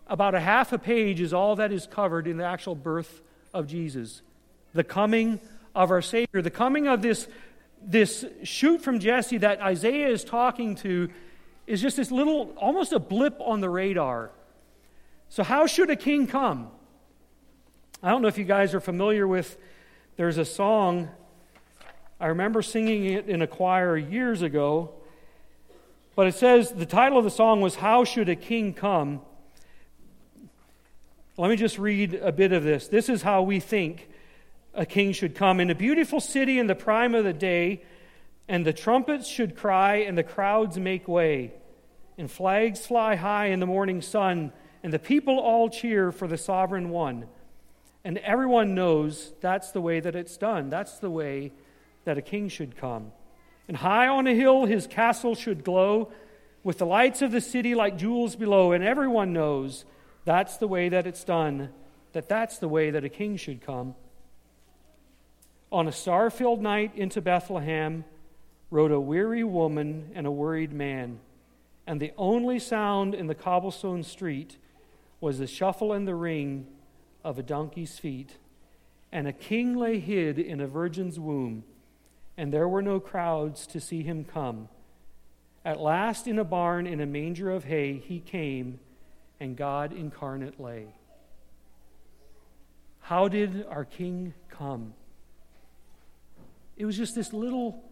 About 0.07 0.33
a 0.33 0.39
half 0.39 0.73
a 0.73 0.79
page 0.79 1.21
is 1.21 1.31
all 1.31 1.55
that 1.57 1.71
is 1.71 1.85
covered 1.85 2.27
in 2.27 2.37
the 2.37 2.43
actual 2.43 2.73
birth 2.73 3.21
of 3.53 3.67
Jesus, 3.67 4.21
the 4.73 4.83
coming 4.83 5.39
of 5.75 5.91
our 5.91 6.01
Savior, 6.01 6.41
the 6.41 6.49
coming 6.49 6.87
of 6.87 7.01
this, 7.01 7.27
this 7.83 8.25
shoot 8.43 8.81
from 8.81 8.99
Jesse 8.99 9.37
that 9.37 9.61
Isaiah 9.61 10.09
is 10.09 10.23
talking 10.23 10.75
to 10.77 11.09
is 11.67 11.81
just 11.81 11.97
this 11.97 12.11
little, 12.11 12.53
almost 12.57 12.93
a 12.93 12.99
blip 12.99 13.39
on 13.39 13.61
the 13.61 13.69
radar. 13.69 14.31
So, 15.35 15.43
how 15.43 15.67
should 15.67 15.89
a 15.89 15.97
king 15.97 16.27
come? 16.27 16.69
I 18.01 18.09
don't 18.09 18.21
know 18.21 18.29
if 18.29 18.37
you 18.37 18.45
guys 18.45 18.73
are 18.73 18.79
familiar 18.79 19.27
with, 19.27 19.57
there's 20.15 20.37
a 20.37 20.45
song, 20.45 21.09
I 22.21 22.27
remember 22.27 22.61
singing 22.61 23.03
it 23.03 23.27
in 23.27 23.41
a 23.41 23.47
choir 23.47 23.97
years 23.97 24.41
ago, 24.41 24.93
but 26.15 26.27
it 26.27 26.35
says 26.35 26.71
the 26.71 26.85
title 26.85 27.17
of 27.17 27.25
the 27.25 27.29
song 27.29 27.59
was 27.59 27.75
How 27.75 28.05
Should 28.05 28.29
a 28.29 28.37
King 28.37 28.73
Come? 28.73 29.19
Let 31.35 31.49
me 31.49 31.57
just 31.57 31.77
read 31.77 32.13
a 32.13 32.31
bit 32.31 32.53
of 32.53 32.63
this. 32.63 32.87
This 32.87 33.09
is 33.09 33.21
how 33.21 33.41
we 33.41 33.59
think 33.59 34.07
a 34.73 34.85
king 34.85 35.11
should 35.11 35.35
come. 35.35 35.59
In 35.59 35.69
a 35.69 35.75
beautiful 35.75 36.21
city 36.21 36.59
in 36.59 36.67
the 36.67 36.75
prime 36.75 37.13
of 37.13 37.25
the 37.25 37.33
day, 37.33 37.83
and 38.47 38.65
the 38.65 38.71
trumpets 38.71 39.27
should 39.27 39.57
cry, 39.57 39.97
and 39.97 40.17
the 40.17 40.23
crowds 40.23 40.77
make 40.77 41.09
way, 41.09 41.51
and 42.17 42.31
flags 42.31 42.85
fly 42.85 43.17
high 43.17 43.47
in 43.47 43.59
the 43.59 43.65
morning 43.65 44.01
sun, 44.01 44.53
and 44.85 44.93
the 44.93 44.99
people 44.99 45.39
all 45.39 45.67
cheer 45.67 46.11
for 46.11 46.27
the 46.27 46.37
sovereign 46.37 46.91
one. 46.91 47.25
And 48.03 48.19
everyone 48.19 48.75
knows 48.75 49.33
that's 49.41 49.71
the 49.71 49.81
way 49.81 49.99
that 49.99 50.15
it's 50.15 50.37
done. 50.37 50.69
That's 50.69 50.99
the 50.99 51.09
way 51.09 51.53
that 52.03 52.19
a 52.19 52.21
king 52.21 52.49
should 52.49 52.77
come. 52.77 53.11
And 53.67 53.77
high 53.77 54.07
on 54.07 54.27
a 54.27 54.35
hill 54.35 54.65
his 54.65 54.85
castle 54.85 55.33
should 55.33 55.63
glow, 55.63 56.11
with 56.63 56.77
the 56.77 56.85
lights 56.85 57.23
of 57.23 57.31
the 57.31 57.41
city 57.41 57.73
like 57.73 57.97
jewels 57.97 58.35
below, 58.35 58.73
and 58.73 58.83
everyone 58.83 59.33
knows 59.33 59.85
that's 60.23 60.57
the 60.57 60.67
way 60.67 60.87
that 60.89 61.07
it's 61.07 61.23
done, 61.23 61.69
that 62.13 62.29
that's 62.29 62.59
the 62.59 62.67
way 62.67 62.91
that 62.91 63.03
a 63.03 63.09
king 63.09 63.37
should 63.37 63.65
come. 63.65 63.95
On 65.71 65.87
a 65.87 65.91
star 65.91 66.29
filled 66.29 66.61
night 66.61 66.91
into 66.95 67.21
Bethlehem 67.21 68.05
rode 68.69 68.91
a 68.91 68.99
weary 68.99 69.43
woman 69.43 70.11
and 70.13 70.27
a 70.27 70.31
worried 70.31 70.73
man, 70.73 71.21
and 71.87 71.99
the 71.99 72.13
only 72.19 72.59
sound 72.59 73.15
in 73.15 73.25
the 73.25 73.33
cobblestone 73.33 74.03
street 74.03 74.59
was 75.25 75.39
the 75.39 75.47
shuffle 75.47 75.91
and 75.91 76.07
the 76.07 76.13
ring 76.13 76.67
of 77.23 77.39
a 77.39 77.41
donkey's 77.41 77.97
feet. 77.97 78.37
And 79.11 79.27
a 79.27 79.33
king 79.33 79.75
lay 79.75 79.97
hid 79.99 80.37
in 80.37 80.61
a 80.61 80.67
virgin's 80.67 81.19
womb, 81.19 81.63
and 82.37 82.53
there 82.53 82.67
were 82.67 82.83
no 82.83 82.99
crowds 82.99 83.65
to 83.67 83.79
see 83.79 84.03
him 84.03 84.23
come. 84.23 84.69
At 85.65 85.81
last, 85.81 86.27
in 86.27 86.37
a 86.37 86.43
barn 86.43 86.85
in 86.85 87.01
a 87.01 87.07
manger 87.07 87.49
of 87.49 87.63
hay, 87.63 87.97
he 87.97 88.19
came 88.19 88.79
and 89.39 89.57
God 89.57 89.93
incarnate 89.93 90.59
lay. 90.59 90.89
How 92.99 93.27
did 93.27 93.65
our 93.65 93.83
King 93.83 94.35
come? 94.47 94.93
It 96.77 96.85
was 96.85 96.97
just 96.97 97.15
this 97.15 97.33
little, 97.33 97.83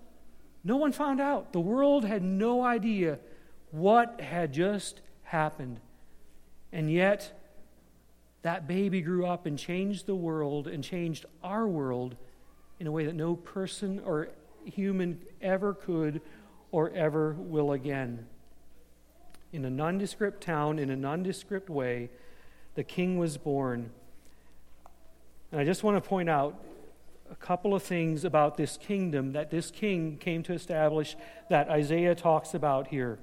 no 0.63 0.77
one 0.77 0.91
found 0.91 1.19
out. 1.19 1.51
The 1.51 1.59
world 1.59 2.05
had 2.05 2.21
no 2.21 2.63
idea 2.63 3.17
what 3.71 4.21
had 4.21 4.53
just 4.53 5.01
happened. 5.23 5.79
And 6.74 6.92
yet, 6.92 7.39
that 8.42 8.68
baby 8.68 9.01
grew 9.01 9.25
up 9.25 9.46
and 9.46 9.58
changed 9.58 10.06
the 10.06 10.15
world 10.15 10.68
and 10.68 10.84
changed 10.84 11.25
our 11.42 11.65
world 11.65 12.18
in 12.82 12.88
a 12.88 12.92
way 12.92 13.06
that 13.06 13.15
no 13.15 13.38
person 13.38 14.01
or 14.06 14.27
human 14.65 15.22
ever 15.42 15.74
could 15.74 16.20
or 16.72 16.89
ever 16.89 17.32
will 17.34 17.72
again 17.72 18.27
in 19.53 19.63
a 19.65 19.70
nondescript 19.70 20.42
town, 20.42 20.80
in 20.80 20.89
a 20.89 20.96
nondescript 20.96 21.70
way, 21.70 22.10
the 22.74 22.84
king 22.84 23.20
was 23.20 23.38
born. 23.38 23.92
And 25.51 25.62
I 25.62 25.63
just 25.63 25.84
want 25.84 26.03
to 26.03 26.10
point 26.10 26.27
out 26.27 26.60
a 27.32 27.36
couple 27.36 27.75
of 27.75 27.84
things 27.84 28.25
about 28.25 28.58
this 28.58 28.77
kingdom 28.77 29.34
that 29.34 29.51
this 29.51 29.70
king 29.70 30.18
came 30.18 30.42
to 30.44 30.53
establish 30.53 31.15
that 31.50 31.70
Isaiah 31.70 32.15
talks 32.15 32.56
about 32.56 32.88
here. 32.88 33.20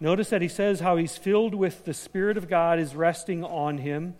Notice 0.00 0.30
that 0.30 0.42
he 0.42 0.48
says 0.48 0.80
how 0.80 0.96
he's 0.96 1.16
filled 1.16 1.54
with 1.54 1.84
the 1.84 1.94
Spirit 1.94 2.36
of 2.36 2.48
God 2.48 2.78
is 2.78 2.94
resting 2.94 3.42
on 3.42 3.78
him. 3.78 4.14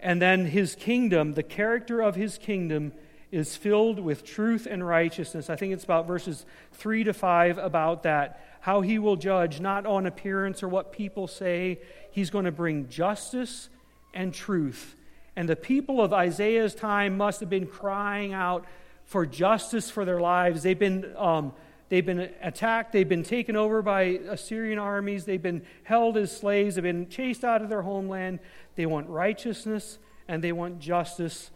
And 0.00 0.20
then 0.20 0.46
his 0.46 0.74
kingdom, 0.74 1.34
the 1.34 1.42
character 1.42 2.00
of 2.00 2.16
his 2.16 2.36
kingdom, 2.38 2.92
is 3.30 3.56
filled 3.56 3.98
with 3.98 4.24
truth 4.24 4.66
and 4.68 4.86
righteousness. 4.86 5.50
I 5.50 5.56
think 5.56 5.72
it's 5.72 5.84
about 5.84 6.06
verses 6.06 6.44
3 6.72 7.04
to 7.04 7.12
5 7.12 7.58
about 7.58 8.02
that 8.04 8.40
how 8.66 8.80
he 8.80 8.98
will 8.98 9.14
judge 9.14 9.60
not 9.60 9.86
on 9.86 10.06
appearance 10.06 10.60
or 10.60 10.66
what 10.66 10.90
people 10.90 11.28
say. 11.28 11.78
He's 12.10 12.30
going 12.30 12.46
to 12.46 12.50
bring 12.50 12.88
justice 12.88 13.68
and 14.12 14.34
truth. 14.34 14.96
And 15.36 15.48
the 15.48 15.54
people 15.54 16.00
of 16.00 16.12
Isaiah's 16.12 16.74
time 16.74 17.16
must 17.16 17.38
have 17.38 17.48
been 17.48 17.68
crying 17.68 18.32
out 18.32 18.64
for 19.04 19.24
justice 19.24 19.88
for 19.88 20.04
their 20.04 20.20
lives. 20.20 20.64
They've 20.64 20.76
been, 20.76 21.14
um, 21.16 21.52
they've 21.88 22.04
been 22.04 22.30
attacked, 22.42 22.92
they've 22.92 23.08
been 23.08 23.22
taken 23.22 23.56
over 23.56 23.82
by 23.82 24.02
Assyrian 24.28 24.78
armies, 24.78 25.24
they've 25.24 25.42
been 25.42 25.62
held 25.84 26.16
as 26.16 26.36
slaves, 26.36 26.74
they've 26.74 26.82
been 26.82 27.08
chased 27.08 27.44
out 27.44 27.62
of 27.62 27.68
their 27.68 27.82
homeland. 27.82 28.40
They 28.74 28.86
want 28.86 29.08
righteousness 29.08 29.98
and 30.28 30.42
they 30.42 30.52
want 30.52 30.80
justice 30.80 31.50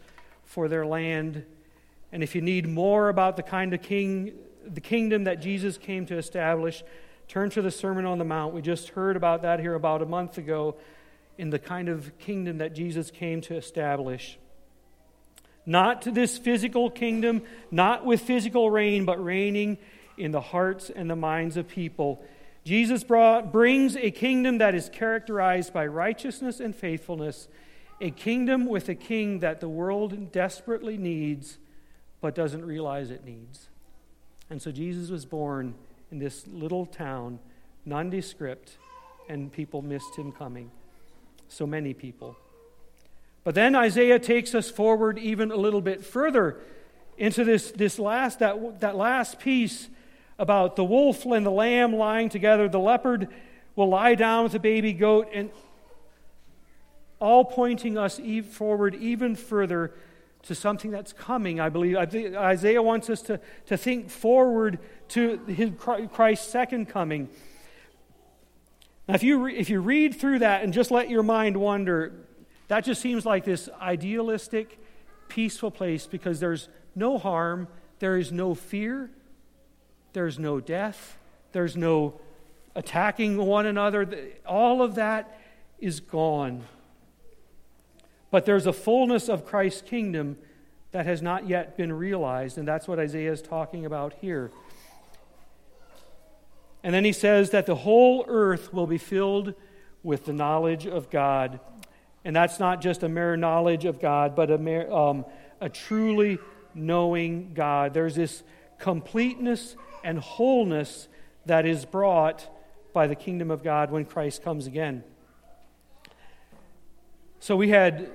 for 0.45 0.69
their 0.69 0.87
land. 0.87 1.45
And 2.13 2.23
if 2.23 2.35
you 2.35 2.41
need 2.41 2.69
more 2.69 3.09
about 3.09 3.37
the 3.37 3.43
kind 3.43 3.75
of 3.75 3.83
king 3.83 4.33
the 4.67 4.81
kingdom 4.81 5.25
that 5.25 5.41
Jesus 5.41 5.79
came 5.79 6.07
to 6.07 6.17
establish. 6.17 6.83
Turn 7.29 7.51
to 7.51 7.63
the 7.63 7.71
Sermon 7.71 8.07
on 8.07 8.19
the 8.19 8.25
Mount. 8.25 8.55
We 8.55 8.63
just 8.63 8.91
heard 8.91 9.17
about 9.17 9.43
that 9.43 9.61
here 9.61 9.75
about 9.75 10.03
a 10.03 10.07
month 10.07 10.39
ago 10.39 10.77
in 11.39 11.51
the 11.51 11.59
kind 11.59 11.89
of 11.89 12.17
kingdom 12.19 12.59
that 12.59 12.75
Jesus 12.75 13.11
came 13.11 13.41
to 13.43 13.57
establish. 13.57 14.39
Not 15.65 16.03
to 16.03 16.11
this 16.11 16.39
physical 16.39 16.91
kingdom, 16.91 17.43
not 17.71 18.05
with 18.05 18.21
physical 18.23 18.71
reign, 18.71 19.05
but 19.05 19.23
reigning 19.23 19.79
in 20.21 20.31
the 20.33 20.41
hearts 20.41 20.91
and 20.91 21.11
the 21.11 21.17
minds 21.17 21.57
of 21.57 21.67
people. 21.67 22.23
Jesus 22.65 23.03
brought, 23.03 23.51
brings 23.51 23.97
a 23.97 24.11
kingdom 24.11 24.59
that 24.59 24.75
is 24.75 24.91
characterized 24.91 25.73
by 25.73 25.87
righteousness 25.87 26.61
and 26.61 26.75
faithfulness, 26.75 27.49
a 28.01 28.11
kingdom 28.11 28.67
with 28.67 28.89
a 28.89 28.95
king 28.95 29.41
that 29.41 29.61
the 29.61 29.69
world 29.69 30.31
desperately 30.31 30.97
needs 30.97 31.59
but 32.21 32.35
doesn't 32.35 32.65
realize 32.65 33.11
it 33.11 33.25
needs. 33.25 33.69
And 34.51 34.61
so 34.61 34.71
Jesus 34.71 35.11
was 35.11 35.25
born 35.25 35.75
in 36.11 36.19
this 36.19 36.47
little 36.47 36.85
town, 36.85 37.39
nondescript, 37.87 38.77
and 39.29 39.51
people 39.51 39.81
missed 39.81 40.17
him 40.17 40.33
coming. 40.33 40.71
So 41.49 41.67
many 41.67 41.95
people. 41.95 42.37
But 43.43 43.55
then 43.55 43.75
Isaiah 43.75 44.19
takes 44.19 44.55
us 44.55 44.71
forward 44.71 45.19
even 45.19 45.51
a 45.51 45.57
little 45.57 45.81
bit 45.81 46.05
further 46.05 46.59
into 47.17 47.45
this, 47.45 47.71
this 47.71 47.99
last, 47.99 48.41
that, 48.41 48.81
that 48.81 48.97
last 48.97 49.39
piece 49.39 49.89
about 50.41 50.75
the 50.75 50.85
wolf 50.85 51.27
and 51.27 51.45
the 51.45 51.51
lamb 51.51 51.95
lying 51.95 52.31
together. 52.31 52.67
The 52.67 52.81
leopard 52.81 53.29
will 53.77 53.91
lie 53.91 54.15
down 54.15 54.45
with 54.45 54.53
the 54.53 54.59
baby 54.59 54.95
goat, 54.95 55.29
and 55.33 55.51
all 57.21 57.45
pointing 57.45 57.99
us 57.99 58.19
forward 58.51 58.95
even 58.95 59.37
further 59.37 59.93
to 60.45 60.55
something 60.55 60.91
that's 60.91 61.13
coming, 61.13 61.61
I 61.61 61.69
believe. 61.69 61.95
Isaiah 61.97 62.83
wants 62.83 63.11
us 63.11 63.21
to, 63.23 63.39
to 63.67 63.77
think 63.77 64.09
forward 64.09 64.79
to 65.09 65.39
his, 65.47 65.71
Christ's 65.79 66.49
second 66.49 66.89
coming. 66.89 67.29
Now, 69.07 69.15
if 69.17 69.23
you, 69.23 69.47
if 69.47 69.69
you 69.69 69.83
read 69.83 70.15
through 70.19 70.39
that 70.39 70.63
and 70.63 70.73
just 70.73 70.91
let 70.91 71.11
your 71.11 71.23
mind 71.23 71.59
wander, 71.59 72.15
that 72.69 72.85
just 72.85 73.03
seems 73.03 73.27
like 73.27 73.45
this 73.45 73.69
idealistic, 73.83 74.79
peaceful 75.29 75.71
place 75.71 76.07
because 76.07 76.41
there's 76.41 76.71
no 76.95 77.19
harm, 77.19 77.69
there 77.99 78.17
is 78.17 78.33
no 78.33 78.55
fear, 78.55 79.11
there's 80.13 80.39
no 80.39 80.61
death, 80.61 81.19
there's 81.53 81.77
no 81.77 82.21
attacking 82.75 83.37
one 83.37 83.67
another. 83.67 84.09
All 84.47 84.83
of 84.83 84.95
that 84.97 85.41
is 85.81 86.01
gone. 86.01 86.65
But 88.31 88.47
there's 88.47 88.67
a 88.67 88.73
fullness 88.73 89.29
of 89.29 89.45
Christ's 89.45 89.83
kingdom 89.83 90.37
that 90.93 91.07
has 91.07 91.23
not 91.23 91.49
yet 91.49 91.77
been 91.77 91.93
realized, 91.93 92.59
and 92.59 92.67
that's 92.67 92.87
what 92.87 92.99
Isaiah 92.99 93.33
is 93.33 93.43
talking 93.43 93.87
about 93.87 94.15
here. 94.21 94.51
And 96.83 96.95
then 96.95 97.05
he 97.05 97.13
says 97.13 97.51
that 97.51 97.67
the 97.67 97.75
whole 97.75 98.25
earth 98.27 98.73
will 98.73 98.87
be 98.87 98.99
filled 98.99 99.55
with 100.03 100.25
the 100.25 100.33
knowledge 100.33 100.87
of 100.87 101.11
God. 101.11 101.61
And 102.25 102.35
that's 102.35 102.59
not 102.59 102.81
just 102.81 103.03
a 103.03 103.09
mere 103.09 103.37
knowledge 103.37 103.85
of 103.85 104.01
God, 104.01 104.35
but 104.35 104.51
a, 104.51 104.59
mere, 104.59 104.91
um, 104.91 105.25
a 105.61 105.69
truly 105.69 106.39
knowing 106.75 107.53
God. 107.55 107.93
There's 107.95 108.15
this 108.15 108.43
completeness 108.79 109.77
and 110.05 110.19
wholeness 110.19 111.09
that 111.47 111.67
is 111.67 111.85
brought 111.85 112.49
by 112.93 113.07
the 113.07 113.15
kingdom 113.15 113.51
of 113.51 113.63
God 113.63 113.91
when 113.91 114.05
Christ 114.05 114.43
comes 114.43 114.67
again. 114.67 115.05
So 117.41 117.57
we 117.57 117.71
had 117.71 118.11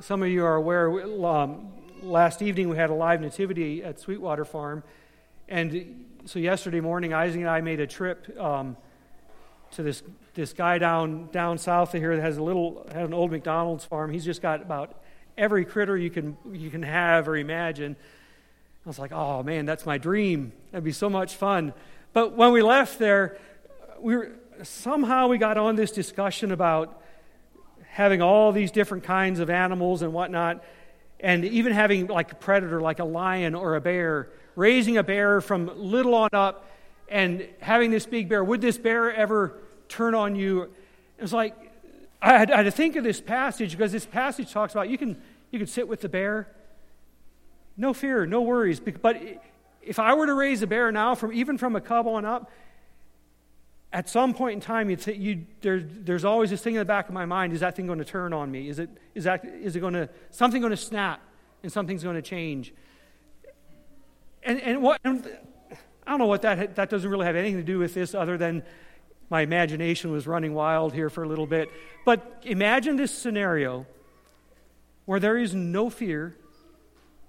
some 0.00 0.22
of 0.22 0.28
you 0.28 0.44
are 0.44 0.54
aware, 0.54 1.02
um, 1.26 1.72
last 2.02 2.42
evening 2.42 2.68
we 2.68 2.76
had 2.76 2.90
a 2.90 2.94
live 2.94 3.20
nativity 3.20 3.82
at 3.82 3.98
Sweetwater 3.98 4.44
Farm. 4.44 4.84
And 5.48 6.04
so 6.24 6.38
yesterday 6.38 6.80
morning, 6.80 7.12
Isaac 7.12 7.40
and 7.40 7.50
I 7.50 7.60
made 7.60 7.80
a 7.80 7.86
trip 7.86 8.38
um, 8.38 8.76
to 9.72 9.82
this, 9.82 10.02
this 10.34 10.52
guy 10.52 10.78
down, 10.78 11.28
down 11.32 11.58
south 11.58 11.94
of 11.94 12.00
here 12.00 12.14
that 12.14 12.22
has 12.22 12.36
a 12.36 12.42
little, 12.42 12.86
had 12.92 13.04
an 13.04 13.14
old 13.14 13.32
McDonald's 13.32 13.84
farm. 13.84 14.12
He's 14.12 14.24
just 14.24 14.40
got 14.40 14.62
about 14.62 15.02
every 15.36 15.64
critter 15.64 15.96
you 15.96 16.10
can, 16.10 16.36
you 16.52 16.70
can 16.70 16.82
have 16.82 17.28
or 17.28 17.36
imagine. 17.36 17.96
I 18.88 18.90
was 18.90 18.98
like, 18.98 19.12
oh 19.12 19.42
man, 19.42 19.66
that's 19.66 19.84
my 19.84 19.98
dream. 19.98 20.50
That'd 20.72 20.82
be 20.82 20.92
so 20.92 21.10
much 21.10 21.34
fun. 21.34 21.74
But 22.14 22.32
when 22.32 22.52
we 22.52 22.62
left 22.62 22.98
there, 22.98 23.36
we 24.00 24.16
were, 24.16 24.32
somehow 24.62 25.28
we 25.28 25.36
got 25.36 25.58
on 25.58 25.76
this 25.76 25.92
discussion 25.92 26.52
about 26.52 27.02
having 27.86 28.22
all 28.22 28.50
these 28.50 28.70
different 28.70 29.04
kinds 29.04 29.40
of 29.40 29.50
animals 29.50 30.00
and 30.00 30.14
whatnot, 30.14 30.64
and 31.20 31.44
even 31.44 31.74
having 31.74 32.06
like 32.06 32.32
a 32.32 32.34
predator, 32.36 32.80
like 32.80 32.98
a 32.98 33.04
lion 33.04 33.54
or 33.54 33.76
a 33.76 33.80
bear, 33.82 34.30
raising 34.56 34.96
a 34.96 35.02
bear 35.02 35.42
from 35.42 35.70
little 35.76 36.14
on 36.14 36.30
up, 36.32 36.64
and 37.10 37.46
having 37.60 37.90
this 37.90 38.06
big 38.06 38.26
bear. 38.26 38.42
Would 38.42 38.62
this 38.62 38.78
bear 38.78 39.12
ever 39.12 39.58
turn 39.90 40.14
on 40.14 40.34
you? 40.34 40.62
It 40.62 41.20
was 41.20 41.34
like 41.34 41.54
I 42.22 42.38
had, 42.38 42.50
I 42.50 42.56
had 42.56 42.62
to 42.62 42.70
think 42.70 42.96
of 42.96 43.04
this 43.04 43.20
passage 43.20 43.72
because 43.72 43.92
this 43.92 44.06
passage 44.06 44.50
talks 44.50 44.72
about 44.72 44.88
you 44.88 44.96
can 44.96 45.20
you 45.50 45.58
can 45.58 45.68
sit 45.68 45.86
with 45.86 46.00
the 46.00 46.08
bear, 46.08 46.48
no 47.78 47.94
fear, 47.94 48.26
no 48.26 48.42
worries. 48.42 48.80
But 48.80 49.22
if 49.80 49.98
I 49.98 50.12
were 50.14 50.26
to 50.26 50.34
raise 50.34 50.60
a 50.62 50.66
bear 50.66 50.92
now, 50.92 51.14
from 51.14 51.32
even 51.32 51.56
from 51.56 51.76
a 51.76 51.80
cub 51.80 52.06
on 52.06 52.24
up, 52.24 52.50
at 53.90 54.08
some 54.08 54.34
point 54.34 54.54
in 54.54 54.60
time, 54.60 54.90
you'd 54.90 55.06
you, 55.06 55.46
there, 55.62 55.80
there's 55.80 56.24
always 56.24 56.50
this 56.50 56.60
thing 56.60 56.74
in 56.74 56.78
the 56.80 56.84
back 56.84 57.08
of 57.08 57.14
my 57.14 57.24
mind: 57.24 57.54
is 57.54 57.60
that 57.60 57.76
thing 57.76 57.86
going 57.86 58.00
to 58.00 58.04
turn 58.04 58.34
on 58.34 58.50
me? 58.50 58.68
Is 58.68 58.78
it 58.78 58.90
is 59.14 59.24
that 59.24 59.44
is 59.44 59.76
it 59.76 59.80
going 59.80 59.94
to 59.94 60.10
something 60.30 60.60
going 60.60 60.72
to 60.72 60.76
snap 60.76 61.22
and 61.62 61.72
something's 61.72 62.02
going 62.02 62.16
to 62.16 62.22
change? 62.22 62.74
And 64.42 64.60
and 64.60 64.82
what 64.82 65.00
and 65.04 65.26
I 66.06 66.10
don't 66.10 66.18
know 66.18 66.26
what 66.26 66.42
that 66.42 66.76
that 66.76 66.90
doesn't 66.90 67.08
really 67.08 67.24
have 67.24 67.36
anything 67.36 67.56
to 67.56 67.62
do 67.62 67.78
with 67.78 67.94
this, 67.94 68.14
other 68.14 68.36
than 68.36 68.62
my 69.30 69.40
imagination 69.42 70.10
was 70.10 70.26
running 70.26 70.52
wild 70.52 70.92
here 70.92 71.08
for 71.08 71.22
a 71.22 71.28
little 71.28 71.46
bit. 71.46 71.70
But 72.04 72.42
imagine 72.44 72.96
this 72.96 73.16
scenario 73.16 73.86
where 75.06 75.20
there 75.20 75.38
is 75.38 75.54
no 75.54 75.88
fear 75.88 76.36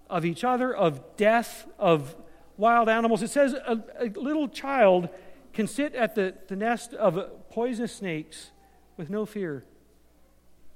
of 0.10 0.25
each 0.25 0.44
other, 0.44 0.74
of 0.75 1.18
death, 1.18 1.68
of 1.78 2.16
wild 2.58 2.89
animals. 2.89 3.22
It 3.22 3.30
says 3.30 3.54
a, 3.54 3.82
a 4.00 4.10
little 4.20 4.48
child 4.48 5.10
can 5.54 5.68
sit 5.68 5.96
at 5.96 6.16
the, 6.16 6.36
the 6.48 6.56
nest 6.56 6.94
of 6.94 7.20
poisonous 7.50 7.96
snakes 7.96 8.51
with 8.98 9.10
no 9.10 9.25
fear. 9.25 9.63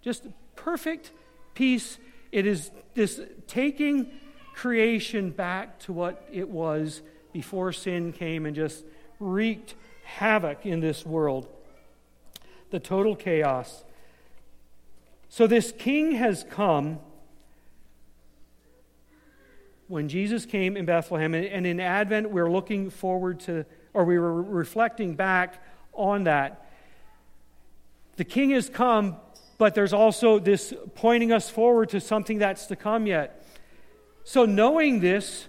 Just 0.01 0.27
perfect 0.55 1.11
peace. 1.53 1.97
It 2.31 2.45
is 2.45 2.71
this 2.93 3.19
taking 3.47 4.11
creation 4.53 5.31
back 5.31 5.79
to 5.79 5.93
what 5.93 6.27
it 6.31 6.47
was 6.49 7.01
before 7.31 7.73
sin 7.73 8.13
came 8.13 8.45
and 8.45 8.55
just 8.55 8.83
wreaked 9.19 9.75
havoc 10.03 10.65
in 10.65 10.79
this 10.79 11.05
world. 11.05 11.47
The 12.69 12.79
total 12.79 13.15
chaos. 13.15 13.83
So, 15.29 15.47
this 15.47 15.71
king 15.71 16.13
has 16.13 16.45
come 16.49 16.99
when 19.93 20.09
Jesus 20.09 20.47
came 20.47 20.75
in 20.75 20.85
Bethlehem, 20.85 21.35
and 21.35 21.67
in 21.67 21.79
Advent, 21.79 22.31
we're 22.31 22.49
looking 22.49 22.89
forward 22.89 23.39
to, 23.41 23.63
or 23.93 24.03
we 24.05 24.17
were 24.17 24.41
reflecting 24.41 25.13
back 25.13 25.63
on 25.93 26.23
that. 26.23 26.65
The 28.15 28.23
king 28.23 28.49
has 28.49 28.69
come, 28.69 29.17
but 29.59 29.75
there's 29.75 29.93
also 29.93 30.39
this 30.39 30.73
pointing 30.95 31.31
us 31.31 31.47
forward 31.47 31.89
to 31.89 32.01
something 32.01 32.39
that's 32.39 32.65
to 32.65 32.75
come 32.75 33.05
yet. 33.05 33.45
So, 34.23 34.45
knowing 34.45 34.99
this, 34.99 35.47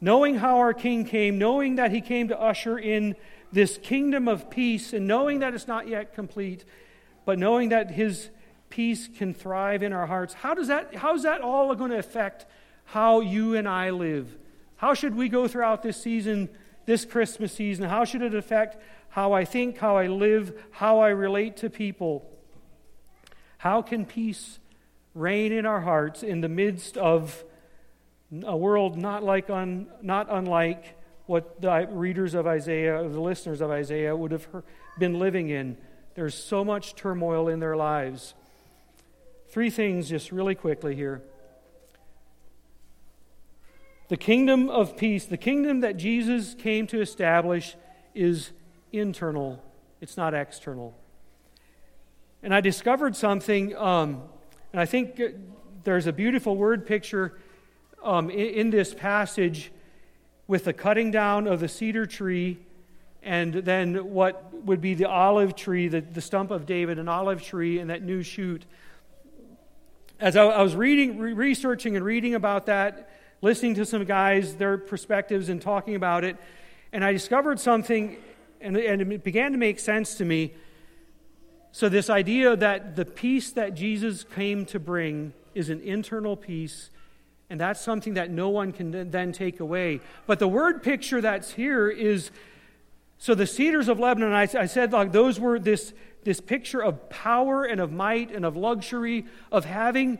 knowing 0.00 0.36
how 0.36 0.58
our 0.58 0.72
king 0.72 1.04
came, 1.04 1.36
knowing 1.36 1.74
that 1.74 1.90
he 1.90 2.00
came 2.00 2.28
to 2.28 2.40
usher 2.40 2.78
in 2.78 3.16
this 3.50 3.78
kingdom 3.78 4.28
of 4.28 4.48
peace, 4.48 4.92
and 4.92 5.08
knowing 5.08 5.40
that 5.40 5.54
it's 5.54 5.66
not 5.66 5.88
yet 5.88 6.14
complete, 6.14 6.64
but 7.24 7.36
knowing 7.36 7.70
that 7.70 7.90
his 7.90 8.30
peace 8.70 9.08
can 9.08 9.34
thrive 9.34 9.82
in 9.82 9.92
our 9.92 10.06
hearts, 10.06 10.34
how 10.34 10.54
does 10.54 10.68
that, 10.68 10.94
how 10.94 11.16
is 11.16 11.24
that 11.24 11.40
all 11.40 11.74
going 11.74 11.90
to 11.90 11.98
affect 11.98 12.46
how 12.86 13.20
you 13.20 13.54
and 13.54 13.68
I 13.68 13.90
live. 13.90 14.34
How 14.76 14.94
should 14.94 15.14
we 15.14 15.28
go 15.28 15.48
throughout 15.48 15.82
this 15.82 16.00
season, 16.00 16.48
this 16.86 17.04
Christmas 17.04 17.52
season? 17.52 17.88
How 17.88 18.04
should 18.04 18.22
it 18.22 18.34
affect 18.34 18.76
how 19.08 19.32
I 19.32 19.44
think, 19.44 19.78
how 19.78 19.96
I 19.96 20.06
live, 20.06 20.52
how 20.70 21.00
I 21.00 21.08
relate 21.08 21.58
to 21.58 21.70
people? 21.70 22.30
How 23.58 23.82
can 23.82 24.04
peace 24.04 24.58
reign 25.14 25.52
in 25.52 25.66
our 25.66 25.80
hearts 25.80 26.22
in 26.22 26.42
the 26.42 26.48
midst 26.48 26.96
of 26.96 27.42
a 28.44 28.56
world 28.56 28.96
not, 28.96 29.22
like 29.22 29.48
un, 29.50 29.86
not 30.02 30.28
unlike 30.30 30.96
what 31.26 31.60
the 31.60 31.88
readers 31.90 32.34
of 32.34 32.46
Isaiah, 32.46 33.08
the 33.08 33.20
listeners 33.20 33.60
of 33.60 33.70
Isaiah, 33.70 34.14
would 34.14 34.30
have 34.30 34.46
been 34.98 35.18
living 35.18 35.48
in? 35.48 35.76
There's 36.14 36.34
so 36.34 36.64
much 36.64 36.94
turmoil 36.94 37.48
in 37.48 37.60
their 37.60 37.76
lives. 37.76 38.34
Three 39.48 39.70
things, 39.70 40.08
just 40.08 40.30
really 40.30 40.54
quickly 40.54 40.94
here. 40.94 41.22
The 44.08 44.16
kingdom 44.16 44.68
of 44.68 44.96
peace, 44.96 45.24
the 45.24 45.36
kingdom 45.36 45.80
that 45.80 45.96
Jesus 45.96 46.54
came 46.54 46.86
to 46.88 47.00
establish, 47.00 47.76
is 48.14 48.52
internal, 48.92 49.62
it's 50.00 50.16
not 50.16 50.32
external. 50.32 50.96
And 52.42 52.54
I 52.54 52.60
discovered 52.60 53.16
something, 53.16 53.76
um, 53.76 54.22
and 54.72 54.80
I 54.80 54.86
think 54.86 55.20
there's 55.84 56.06
a 56.06 56.12
beautiful 56.12 56.56
word 56.56 56.86
picture 56.86 57.38
um, 58.02 58.30
in, 58.30 58.48
in 58.48 58.70
this 58.70 58.94
passage 58.94 59.72
with 60.46 60.64
the 60.64 60.72
cutting 60.72 61.10
down 61.10 61.48
of 61.48 61.60
the 61.60 61.68
cedar 61.68 62.06
tree 62.06 62.58
and 63.26 63.52
then 63.52 64.12
what 64.12 64.54
would 64.64 64.80
be 64.80 64.94
the 64.94 65.06
olive 65.06 65.56
tree, 65.56 65.88
the, 65.88 66.00
the 66.00 66.20
stump 66.20 66.52
of 66.52 66.64
David, 66.64 67.00
an 67.00 67.08
olive 67.08 67.42
tree, 67.42 67.80
and 67.80 67.90
that 67.90 68.02
new 68.02 68.22
shoot. 68.22 68.64
As 70.20 70.36
I, 70.36 70.44
I 70.44 70.62
was 70.62 70.76
reading, 70.76 71.18
re- 71.18 71.32
researching, 71.32 71.96
and 71.96 72.04
reading 72.04 72.36
about 72.36 72.66
that, 72.66 73.10
listening 73.46 73.76
to 73.76 73.86
some 73.86 74.04
guys, 74.04 74.56
their 74.56 74.76
perspectives, 74.76 75.48
and 75.48 75.62
talking 75.62 75.94
about 75.94 76.24
it. 76.24 76.36
And 76.92 77.04
I 77.04 77.12
discovered 77.12 77.60
something, 77.60 78.16
and, 78.60 78.76
and 78.76 79.12
it 79.12 79.22
began 79.22 79.52
to 79.52 79.58
make 79.58 79.78
sense 79.78 80.14
to 80.16 80.24
me. 80.24 80.52
So, 81.70 81.88
this 81.88 82.10
idea 82.10 82.56
that 82.56 82.96
the 82.96 83.04
peace 83.04 83.52
that 83.52 83.74
Jesus 83.74 84.24
came 84.24 84.66
to 84.66 84.80
bring 84.80 85.32
is 85.54 85.70
an 85.70 85.80
internal 85.82 86.36
peace, 86.36 86.90
and 87.48 87.60
that's 87.60 87.80
something 87.80 88.14
that 88.14 88.30
no 88.30 88.48
one 88.48 88.72
can 88.72 89.12
then 89.12 89.30
take 89.30 89.60
away. 89.60 90.00
But 90.26 90.40
the 90.40 90.48
word 90.48 90.82
picture 90.82 91.20
that's 91.20 91.52
here 91.52 91.88
is 91.88 92.32
so 93.18 93.36
the 93.36 93.46
cedars 93.46 93.86
of 93.88 94.00
Lebanon, 94.00 94.32
I, 94.32 94.48
I 94.58 94.66
said 94.66 94.92
like 94.92 95.12
those 95.12 95.38
were 95.38 95.60
this, 95.60 95.92
this 96.24 96.40
picture 96.40 96.82
of 96.82 97.08
power 97.10 97.62
and 97.62 97.80
of 97.80 97.92
might 97.92 98.32
and 98.32 98.44
of 98.44 98.56
luxury, 98.56 99.24
of 99.52 99.64
having 99.64 100.18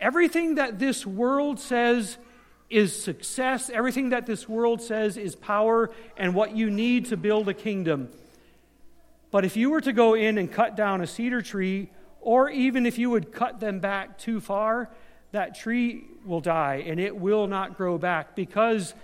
everything 0.00 0.56
that 0.56 0.80
this 0.80 1.06
world 1.06 1.60
says 1.60 2.18
is 2.68 3.00
success. 3.00 3.70
Everything 3.70 4.10
that 4.10 4.26
this 4.26 4.48
world 4.48 4.82
says 4.82 5.16
is 5.16 5.36
power 5.36 5.90
and 6.16 6.34
what 6.34 6.56
you 6.56 6.70
need 6.70 7.06
to 7.06 7.16
build 7.16 7.48
a 7.48 7.54
kingdom. 7.54 8.08
But 9.30 9.44
if 9.44 9.56
you 9.56 9.70
were 9.70 9.80
to 9.80 9.92
go 9.92 10.14
in 10.14 10.38
and 10.38 10.50
cut 10.50 10.76
down 10.76 11.00
a 11.00 11.06
cedar 11.06 11.42
tree, 11.42 11.90
or 12.20 12.50
even 12.50 12.86
if 12.86 12.98
you 12.98 13.10
would 13.10 13.32
cut 13.32 13.60
them 13.60 13.80
back 13.80 14.18
too 14.18 14.40
far, 14.40 14.90
that 15.32 15.54
tree 15.54 16.04
will 16.24 16.40
die 16.40 16.84
and 16.86 16.98
it 16.98 17.16
will 17.16 17.46
not 17.46 17.76
grow 17.76 17.98
back 17.98 18.34
because. 18.34 18.94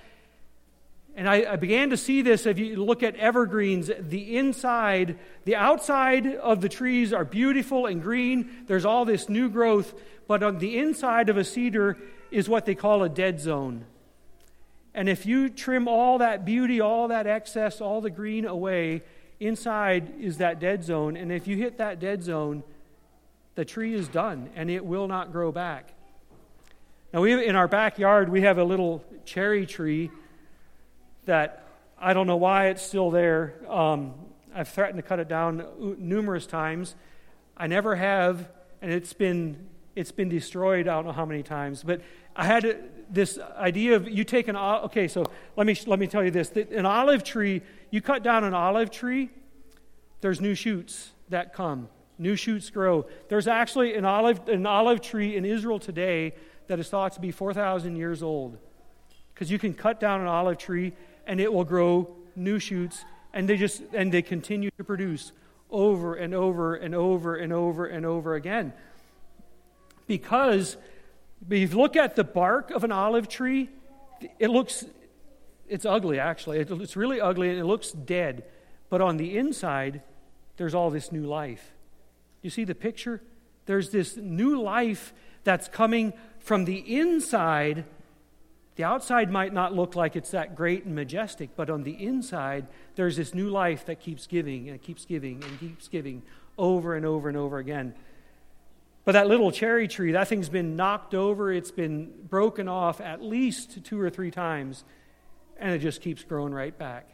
And 1.14 1.28
I, 1.28 1.52
I, 1.52 1.56
began 1.56 1.90
to 1.90 1.98
see 1.98 2.22
this 2.22 2.46
if 2.46 2.58
you 2.58 2.82
look 2.82 3.02
at 3.02 3.16
evergreens, 3.16 3.90
the 4.00 4.38
inside, 4.38 5.18
the 5.44 5.56
outside 5.56 6.26
of 6.26 6.62
the 6.62 6.70
trees 6.70 7.12
are 7.12 7.26
beautiful 7.26 7.84
and 7.84 8.00
green. 8.00 8.48
There's 8.66 8.86
all 8.86 9.04
this 9.04 9.28
new 9.28 9.50
growth. 9.50 9.92
But 10.26 10.42
on 10.42 10.56
the 10.56 10.78
inside 10.78 11.28
of 11.28 11.36
a 11.36 11.44
cedar, 11.44 11.98
is 12.32 12.48
what 12.48 12.64
they 12.64 12.74
call 12.74 13.02
a 13.02 13.08
dead 13.08 13.40
zone. 13.40 13.84
And 14.94 15.08
if 15.08 15.24
you 15.24 15.48
trim 15.48 15.86
all 15.86 16.18
that 16.18 16.44
beauty, 16.44 16.80
all 16.80 17.08
that 17.08 17.26
excess, 17.26 17.80
all 17.80 18.00
the 18.00 18.10
green 18.10 18.44
away, 18.46 19.02
inside 19.40 20.14
is 20.20 20.38
that 20.38 20.60
dead 20.60 20.84
zone. 20.84 21.16
And 21.16 21.32
if 21.32 21.46
you 21.46 21.56
hit 21.56 21.78
that 21.78 22.00
dead 22.00 22.22
zone, 22.22 22.62
the 23.54 23.64
tree 23.64 23.94
is 23.94 24.08
done 24.08 24.50
and 24.54 24.70
it 24.70 24.84
will 24.84 25.08
not 25.08 25.32
grow 25.32 25.52
back. 25.52 25.92
Now, 27.12 27.20
we 27.20 27.46
in 27.46 27.56
our 27.56 27.68
backyard, 27.68 28.30
we 28.30 28.42
have 28.42 28.56
a 28.56 28.64
little 28.64 29.04
cherry 29.26 29.66
tree 29.66 30.10
that 31.26 31.66
I 31.98 32.14
don't 32.14 32.26
know 32.26 32.36
why 32.36 32.68
it's 32.68 32.82
still 32.82 33.10
there. 33.10 33.54
Um, 33.68 34.14
I've 34.54 34.68
threatened 34.68 34.96
to 34.96 35.02
cut 35.02 35.20
it 35.20 35.28
down 35.28 35.64
numerous 35.98 36.46
times. 36.46 36.94
I 37.56 37.66
never 37.66 37.96
have, 37.96 38.48
and 38.80 38.90
it's 38.90 39.12
been 39.12 39.68
it's 39.94 40.12
been 40.12 40.30
destroyed. 40.30 40.88
I 40.88 40.94
don't 40.94 41.04
know 41.04 41.12
how 41.12 41.26
many 41.26 41.42
times, 41.42 41.82
but 41.82 42.00
I 42.34 42.46
had 42.46 42.90
this 43.10 43.38
idea 43.56 43.96
of 43.96 44.08
you 44.08 44.24
take 44.24 44.48
an 44.48 44.56
okay. 44.56 45.08
So 45.08 45.26
let 45.56 45.66
me 45.66 45.76
let 45.86 45.98
me 45.98 46.06
tell 46.06 46.24
you 46.24 46.30
this: 46.30 46.50
an 46.50 46.86
olive 46.86 47.22
tree. 47.24 47.62
You 47.90 48.00
cut 48.00 48.22
down 48.22 48.44
an 48.44 48.54
olive 48.54 48.90
tree, 48.90 49.30
there's 50.20 50.40
new 50.40 50.54
shoots 50.54 51.10
that 51.28 51.52
come. 51.52 51.88
New 52.18 52.36
shoots 52.36 52.70
grow. 52.70 53.06
There's 53.28 53.46
actually 53.46 53.94
an 53.94 54.04
olive 54.04 54.48
an 54.48 54.66
olive 54.66 55.00
tree 55.00 55.36
in 55.36 55.44
Israel 55.44 55.78
today 55.78 56.34
that 56.68 56.78
is 56.78 56.88
thought 56.88 57.12
to 57.12 57.20
be 57.20 57.30
4,000 57.30 57.96
years 57.96 58.22
old, 58.22 58.56
because 59.34 59.50
you 59.50 59.58
can 59.58 59.74
cut 59.74 60.00
down 60.00 60.20
an 60.20 60.28
olive 60.28 60.56
tree 60.56 60.92
and 61.26 61.40
it 61.40 61.52
will 61.52 61.64
grow 61.64 62.08
new 62.34 62.58
shoots, 62.58 63.04
and 63.34 63.48
they 63.48 63.56
just 63.56 63.82
and 63.92 64.10
they 64.10 64.22
continue 64.22 64.70
to 64.78 64.84
produce 64.84 65.32
over 65.70 66.14
and 66.14 66.34
over 66.34 66.76
and 66.76 66.94
over 66.94 67.36
and 67.36 67.52
over 67.52 67.86
and 67.86 68.06
over 68.06 68.34
again 68.34 68.72
because 70.06 70.76
if 71.50 71.72
you 71.72 71.78
look 71.78 71.96
at 71.96 72.16
the 72.16 72.24
bark 72.24 72.70
of 72.70 72.84
an 72.84 72.92
olive 72.92 73.28
tree, 73.28 73.68
it 74.38 74.48
looks 74.48 74.84
it's 75.72 75.86
ugly, 75.86 76.18
actually. 76.18 76.58
It's 76.58 76.96
really 76.96 77.18
ugly 77.18 77.48
and 77.48 77.58
it 77.58 77.64
looks 77.64 77.92
dead. 77.92 78.44
But 78.90 79.00
on 79.00 79.16
the 79.16 79.38
inside, 79.38 80.02
there's 80.58 80.74
all 80.74 80.90
this 80.90 81.10
new 81.10 81.24
life. 81.24 81.72
You 82.42 82.50
see 82.50 82.64
the 82.64 82.74
picture? 82.74 83.22
There's 83.64 83.88
this 83.88 84.18
new 84.18 84.60
life 84.60 85.14
that's 85.44 85.68
coming 85.68 86.12
from 86.40 86.66
the 86.66 86.76
inside. 86.76 87.86
The 88.76 88.84
outside 88.84 89.30
might 89.30 89.54
not 89.54 89.74
look 89.74 89.96
like 89.96 90.14
it's 90.14 90.32
that 90.32 90.54
great 90.54 90.84
and 90.84 90.94
majestic, 90.94 91.56
but 91.56 91.70
on 91.70 91.84
the 91.84 92.04
inside, 92.04 92.66
there's 92.96 93.16
this 93.16 93.32
new 93.32 93.48
life 93.48 93.86
that 93.86 93.98
keeps 93.98 94.26
giving 94.26 94.68
and 94.68 94.82
keeps 94.82 95.06
giving 95.06 95.42
and 95.42 95.58
keeps 95.58 95.88
giving 95.88 96.22
over 96.58 96.94
and 96.94 97.06
over 97.06 97.30
and 97.30 97.38
over 97.38 97.56
again. 97.56 97.94
But 99.04 99.12
that 99.12 99.26
little 99.26 99.50
cherry 99.50 99.88
tree, 99.88 100.12
that 100.12 100.28
thing's 100.28 100.48
been 100.48 100.76
knocked 100.76 101.14
over, 101.14 101.52
it's 101.52 101.72
been 101.72 102.12
broken 102.28 102.68
off 102.68 103.00
at 103.00 103.22
least 103.22 103.84
two 103.84 104.00
or 104.00 104.10
three 104.10 104.30
times, 104.30 104.84
and 105.56 105.72
it 105.72 105.80
just 105.80 106.00
keeps 106.00 106.22
growing 106.22 106.52
right 106.52 106.76
back. 106.76 107.08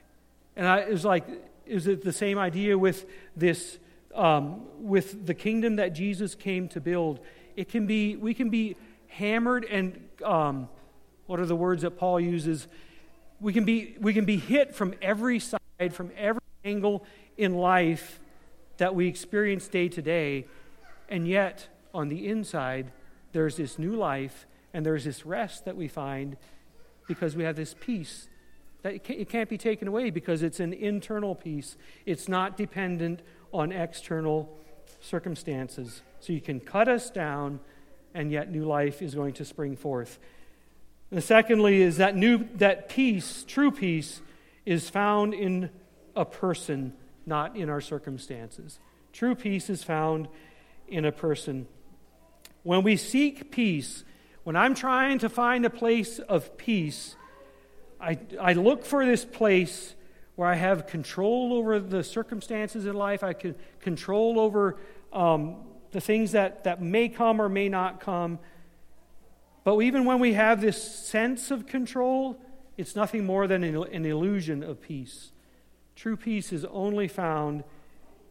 And 0.54 0.66
I, 0.66 0.80
it 0.80 0.90
was 0.90 1.04
like, 1.04 1.26
is 1.66 1.86
it 1.86 2.04
the 2.04 2.12
same 2.12 2.38
idea 2.38 2.76
with 2.76 3.06
this, 3.36 3.78
um, 4.14 4.66
with 4.78 5.26
the 5.26 5.34
kingdom 5.34 5.76
that 5.76 5.90
Jesus 5.94 6.34
came 6.34 6.68
to 6.68 6.80
build? 6.80 7.20
It 7.56 7.68
can 7.68 7.86
be, 7.86 8.16
we 8.16 8.34
can 8.34 8.50
be 8.50 8.76
hammered 9.08 9.64
and, 9.64 10.08
um, 10.22 10.68
what 11.26 11.40
are 11.40 11.46
the 11.46 11.56
words 11.56 11.82
that 11.82 11.92
Paul 11.92 12.20
uses? 12.20 12.68
We 13.40 13.52
can 13.52 13.64
be, 13.64 13.96
we 14.00 14.12
can 14.14 14.24
be 14.24 14.36
hit 14.36 14.74
from 14.74 14.94
every 15.00 15.38
side, 15.38 15.92
from 15.92 16.10
every 16.16 16.40
angle 16.64 17.04
in 17.36 17.54
life 17.54 18.18
that 18.78 18.94
we 18.94 19.06
experience 19.08 19.68
day 19.68 19.88
to 19.88 20.02
day, 20.02 20.46
and 21.08 21.26
yet 21.28 21.68
on 21.94 22.08
the 22.08 22.28
inside, 22.28 22.92
there's 23.32 23.56
this 23.56 23.78
new 23.78 23.94
life 23.94 24.46
and 24.72 24.84
there's 24.84 25.04
this 25.04 25.24
rest 25.26 25.64
that 25.64 25.76
we 25.76 25.88
find 25.88 26.36
because 27.06 27.36
we 27.36 27.44
have 27.44 27.56
this 27.56 27.74
peace 27.80 28.28
that 28.82 28.94
it 29.10 29.28
can't 29.28 29.48
be 29.48 29.58
taken 29.58 29.88
away 29.88 30.10
because 30.10 30.42
it's 30.42 30.60
an 30.60 30.72
internal 30.72 31.34
peace. 31.34 31.76
It's 32.06 32.28
not 32.28 32.56
dependent 32.56 33.22
on 33.52 33.72
external 33.72 34.56
circumstances. 35.00 36.02
So 36.20 36.32
you 36.32 36.40
can 36.40 36.60
cut 36.60 36.88
us 36.88 37.10
down, 37.10 37.60
and 38.14 38.30
yet 38.30 38.50
new 38.50 38.64
life 38.64 39.02
is 39.02 39.14
going 39.14 39.34
to 39.34 39.44
spring 39.44 39.76
forth. 39.76 40.18
And 41.10 41.22
secondly, 41.22 41.82
is 41.82 41.96
that 41.96 42.14
new 42.14 42.46
that 42.56 42.88
peace, 42.88 43.44
true 43.46 43.70
peace, 43.70 44.20
is 44.64 44.88
found 44.90 45.34
in 45.34 45.70
a 46.14 46.24
person, 46.24 46.92
not 47.26 47.56
in 47.56 47.68
our 47.68 47.80
circumstances. 47.80 48.78
True 49.12 49.34
peace 49.34 49.70
is 49.70 49.82
found 49.82 50.28
in 50.86 51.04
a 51.04 51.12
person. 51.12 51.66
When 52.68 52.82
we 52.82 52.98
seek 52.98 53.50
peace, 53.50 54.04
when 54.44 54.54
I'm 54.54 54.74
trying 54.74 55.20
to 55.20 55.30
find 55.30 55.64
a 55.64 55.70
place 55.70 56.18
of 56.18 56.58
peace, 56.58 57.16
I, 57.98 58.18
I 58.38 58.52
look 58.52 58.84
for 58.84 59.06
this 59.06 59.24
place 59.24 59.94
where 60.36 60.50
I 60.50 60.54
have 60.54 60.86
control 60.86 61.54
over 61.54 61.80
the 61.80 62.04
circumstances 62.04 62.84
in 62.84 62.92
life, 62.92 63.24
I 63.24 63.32
can 63.32 63.54
control 63.80 64.38
over 64.38 64.76
um, 65.14 65.64
the 65.92 66.00
things 66.02 66.32
that, 66.32 66.64
that 66.64 66.82
may 66.82 67.08
come 67.08 67.40
or 67.40 67.48
may 67.48 67.70
not 67.70 68.00
come. 68.00 68.38
But 69.64 69.80
even 69.80 70.04
when 70.04 70.18
we 70.18 70.34
have 70.34 70.60
this 70.60 71.06
sense 71.06 71.50
of 71.50 71.66
control, 71.66 72.38
it's 72.76 72.94
nothing 72.94 73.24
more 73.24 73.46
than 73.46 73.64
an 73.64 74.04
illusion 74.04 74.62
of 74.62 74.82
peace. 74.82 75.32
True 75.96 76.18
peace 76.18 76.52
is 76.52 76.66
only 76.66 77.08
found 77.08 77.64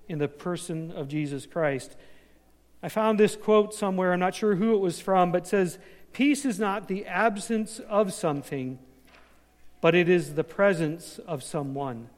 in 0.08 0.20
the 0.20 0.28
person 0.28 0.92
of 0.92 1.08
Jesus 1.08 1.48
Christ. 1.48 1.98
I 2.82 2.90
found 2.90 3.20
this 3.20 3.36
quote 3.36 3.74
somewhere, 3.74 4.14
I'm 4.14 4.20
not 4.20 4.36
sure 4.36 4.56
who 4.56 4.76
it 4.76 4.80
was 4.80 5.00
from, 5.00 5.32
but 5.32 5.48
says, 5.48 5.80
Peace 6.14 6.46
is 6.46 6.60
not 6.60 6.88
the 6.88 7.06
absence 7.06 7.80
of 7.80 8.14
something, 8.14 8.80
but 9.82 9.94
it 9.94 10.10
is 10.10 10.36
the 10.36 10.44
presence 10.44 11.20
of 11.28 11.44
someone. 11.44 12.10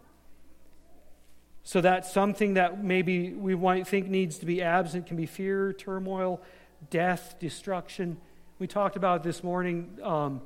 So 1.63 1.81
that 1.81 2.05
something 2.05 2.55
that 2.55 2.83
maybe 2.83 3.33
we 3.33 3.55
might 3.55 3.87
think 3.87 4.07
needs 4.07 4.37
to 4.39 4.45
be 4.45 4.61
absent 4.61 5.05
can 5.05 5.17
be 5.17 5.25
fear, 5.25 5.73
turmoil, 5.73 6.41
death, 6.89 7.35
destruction. 7.39 8.17
We 8.57 8.67
talked 8.67 8.95
about 8.95 9.23
this 9.23 9.43
morning. 9.43 9.97
Um, 10.01 10.41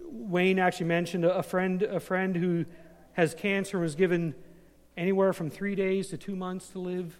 Wayne 0.00 0.58
actually 0.58 0.86
mentioned 0.86 1.24
a 1.24 1.42
friend, 1.42 1.82
a 1.82 2.00
friend 2.00 2.36
who 2.36 2.64
has 3.12 3.34
cancer 3.34 3.78
was 3.78 3.94
given 3.94 4.34
anywhere 4.96 5.32
from 5.32 5.50
three 5.50 5.74
days 5.74 6.08
to 6.08 6.16
two 6.16 6.36
months 6.36 6.68
to 6.70 6.78
live 6.78 7.18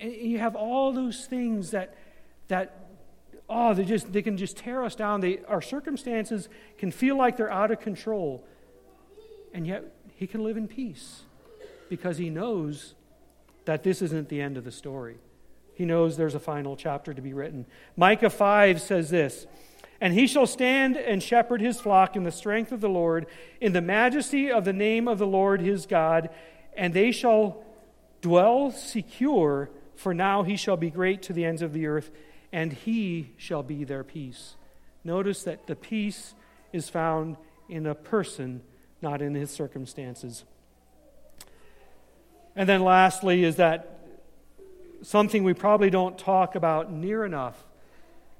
and 0.00 0.12
you 0.12 0.38
have 0.38 0.56
all 0.56 0.92
those 0.92 1.26
things 1.26 1.70
that, 1.70 1.94
that 2.48 2.88
oh, 3.48 3.74
they, 3.74 3.84
just, 3.84 4.12
they 4.12 4.22
can 4.22 4.36
just 4.36 4.56
tear 4.56 4.82
us 4.82 4.94
down. 4.94 5.20
They, 5.20 5.40
our 5.48 5.62
circumstances 5.62 6.48
can 6.78 6.90
feel 6.90 7.16
like 7.16 7.36
they're 7.36 7.52
out 7.52 7.70
of 7.70 7.80
control. 7.80 8.44
And 9.52 9.66
yet, 9.66 9.84
he 10.16 10.26
can 10.26 10.42
live 10.42 10.56
in 10.56 10.68
peace 10.68 11.22
because 11.88 12.18
he 12.18 12.30
knows 12.30 12.94
that 13.64 13.82
this 13.82 14.02
isn't 14.02 14.28
the 14.28 14.40
end 14.40 14.56
of 14.56 14.64
the 14.64 14.72
story. 14.72 15.16
He 15.74 15.84
knows 15.84 16.16
there's 16.16 16.34
a 16.34 16.40
final 16.40 16.76
chapter 16.76 17.14
to 17.14 17.22
be 17.22 17.32
written. 17.32 17.66
Micah 17.96 18.30
5 18.30 18.80
says 18.80 19.10
this 19.10 19.46
And 20.00 20.14
he 20.14 20.26
shall 20.26 20.46
stand 20.46 20.96
and 20.96 21.22
shepherd 21.22 21.60
his 21.60 21.80
flock 21.80 22.16
in 22.16 22.24
the 22.24 22.32
strength 22.32 22.72
of 22.72 22.80
the 22.80 22.88
Lord, 22.88 23.26
in 23.60 23.72
the 23.72 23.80
majesty 23.80 24.50
of 24.50 24.64
the 24.64 24.72
name 24.72 25.08
of 25.08 25.18
the 25.18 25.26
Lord 25.26 25.60
his 25.60 25.86
God, 25.86 26.30
and 26.76 26.94
they 26.94 27.12
shall 27.12 27.64
dwell 28.22 28.70
secure 28.70 29.68
for 30.02 30.12
now 30.12 30.42
he 30.42 30.56
shall 30.56 30.76
be 30.76 30.90
great 30.90 31.22
to 31.22 31.32
the 31.32 31.44
ends 31.44 31.62
of 31.62 31.72
the 31.72 31.86
earth, 31.86 32.10
and 32.52 32.72
he 32.72 33.30
shall 33.36 33.62
be 33.62 33.84
their 33.84 34.02
peace. 34.02 34.56
Notice 35.04 35.44
that 35.44 35.68
the 35.68 35.76
peace 35.76 36.34
is 36.72 36.88
found 36.88 37.36
in 37.68 37.86
a 37.86 37.94
person, 37.94 38.62
not 39.00 39.22
in 39.22 39.34
his 39.34 39.50
circumstances. 39.50 40.44
And 42.56 42.68
then 42.68 42.82
lastly, 42.82 43.44
is 43.44 43.56
that 43.56 44.00
something 45.02 45.44
we 45.44 45.54
probably 45.54 45.90
don't 45.90 46.18
talk 46.18 46.54
about 46.54 46.92
near 46.92 47.24
enough. 47.24 47.62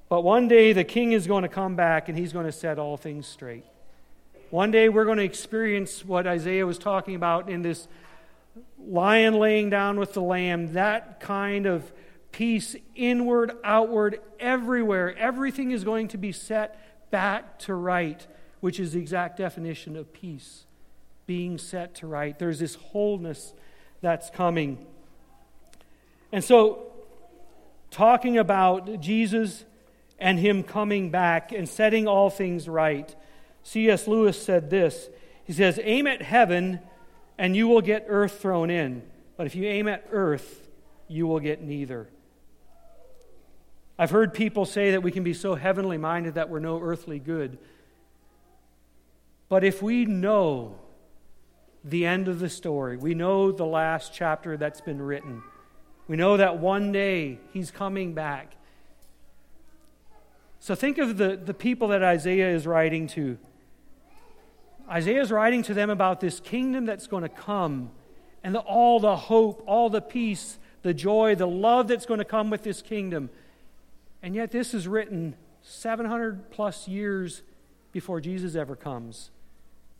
But 0.09 0.23
one 0.23 0.49
day 0.49 0.73
the 0.73 0.85
king 0.85 1.13
is 1.13 1.27
going 1.27 1.43
to 1.43 1.49
come 1.49 1.77
back 1.77 2.09
and 2.09 2.19
he's 2.19 2.33
going 2.33 2.47
to 2.47 2.53
set 2.53 2.79
all 2.79 2.97
things 2.97 3.27
straight. 3.27 3.65
One 4.51 4.71
day 4.71 4.89
we're 4.89 5.07
going 5.07 5.19
to 5.19 5.25
experience 5.25 6.05
what 6.05 6.27
Isaiah 6.27 6.67
was 6.67 6.79
talking 6.79 7.15
about 7.15 7.49
in 7.49 7.63
this 7.63 7.89
lion 8.79 9.35
laying 9.35 9.71
down 9.71 9.99
with 9.99 10.13
the 10.13 10.23
lamb, 10.23 10.73
that 10.75 11.21
kind 11.21 11.67
of 11.67 11.93
peace, 12.33 12.75
inward, 12.95 13.53
outward, 13.63 14.21
everywhere. 14.41 15.17
Everything 15.17 15.71
is 15.71 15.85
going 15.85 16.09
to 16.09 16.19
be 16.19 16.33
set 16.33 17.11
back 17.11 17.59
to 17.61 17.75
right, 17.75 18.27
which 18.61 18.81
is 18.81 18.93
the 18.93 19.01
exact 19.01 19.37
definition 19.37 19.97
of 19.97 20.13
peace 20.13 20.65
being 21.27 21.59
set 21.59 21.95
to 21.97 22.07
right. 22.07 22.39
There's 22.39 22.59
this 22.59 22.75
wholeness 22.75 23.53
that's 24.01 24.31
coming. 24.31 24.85
And 26.33 26.43
so, 26.43 26.93
talking 27.91 28.39
about 28.39 29.01
Jesus 29.01 29.65
and 30.19 30.39
Him 30.39 30.63
coming 30.63 31.11
back 31.11 31.53
and 31.53 31.69
setting 31.69 32.09
all 32.09 32.31
things 32.31 32.69
right, 32.69 33.15
C.S. 33.63 34.09
Lewis 34.09 34.43
said 34.43 34.71
this 34.71 35.09
He 35.45 35.53
says, 35.53 35.79
Aim 35.83 36.07
at 36.07 36.23
heaven 36.23 36.81
and 37.43 37.57
you 37.57 37.67
will 37.67 37.81
get 37.81 38.05
earth 38.07 38.41
thrown 38.41 38.71
in. 38.71 39.03
But 39.37 39.49
if 39.49 39.57
you 39.57 39.65
aim 39.65 39.89
at 39.89 40.07
earth, 40.13 40.69
you 41.09 41.27
will 41.27 41.41
get 41.41 41.61
neither. 41.61 42.09
I've 43.99 44.11
heard 44.11 44.33
people 44.33 44.65
say 44.65 44.93
that 44.93 45.03
we 45.03 45.11
can 45.11 45.25
be 45.25 45.35
so 45.35 45.57
heavenly 45.57 45.99
minded 45.99 46.35
that 46.35 46.49
we're 46.49 46.61
no 46.61 46.81
earthly 46.81 47.19
good. 47.19 47.59
But 49.49 49.65
if 49.65 49.83
we 49.83 50.05
know 50.05 50.79
the 51.83 52.07
end 52.07 52.29
of 52.29 52.39
the 52.39 52.49
story, 52.49 52.97
we 52.97 53.13
know 53.13 53.51
the 53.51 53.67
last 53.67 54.15
chapter 54.15 54.57
that's 54.57 54.81
been 54.81 55.03
written, 55.03 55.43
we 56.07 56.17
know 56.17 56.37
that 56.37 56.59
one 56.59 56.93
day 56.93 57.41
he's 57.53 57.73
coming 57.73 58.15
back. 58.15 58.55
So 60.61 60.77
think 60.77 60.99
of 60.99 61.17
the, 61.17 61.37
the 61.37 61.55
people 61.55 61.89
that 61.89 62.05
Isaiah 62.05 62.55
is 62.55 62.69
writing 62.69 63.09
to. 63.09 63.37
Isaiah 64.91 65.21
is 65.21 65.31
writing 65.31 65.63
to 65.65 65.75
them 65.75 65.91
about 65.91 66.21
this 66.21 66.41
kingdom 66.41 66.85
that's 66.85 67.07
going 67.07 67.23
to 67.23 67.29
come 67.29 67.91
and 68.45 68.55
the, 68.55 68.61
all 68.61 69.01
the 69.01 69.17
hope, 69.17 69.63
all 69.67 69.89
the 69.89 70.01
peace, 70.01 70.59
the 70.83 70.93
joy, 70.93 71.35
the 71.35 71.47
love 71.47 71.89
that's 71.89 72.07
going 72.07 72.19
to 72.19 72.25
come 72.25 72.51
with 72.51 72.63
this 72.63 72.83
kingdom. 72.83 73.31
And 74.23 74.35
yet, 74.35 74.51
this 74.51 74.75
is 74.75 74.89
written 74.89 75.35
700 75.63 76.51
plus 76.51 76.89
years 76.89 77.43
before 77.93 78.21
Jesus 78.21 78.57
ever 78.57 78.75
comes. 78.75 79.31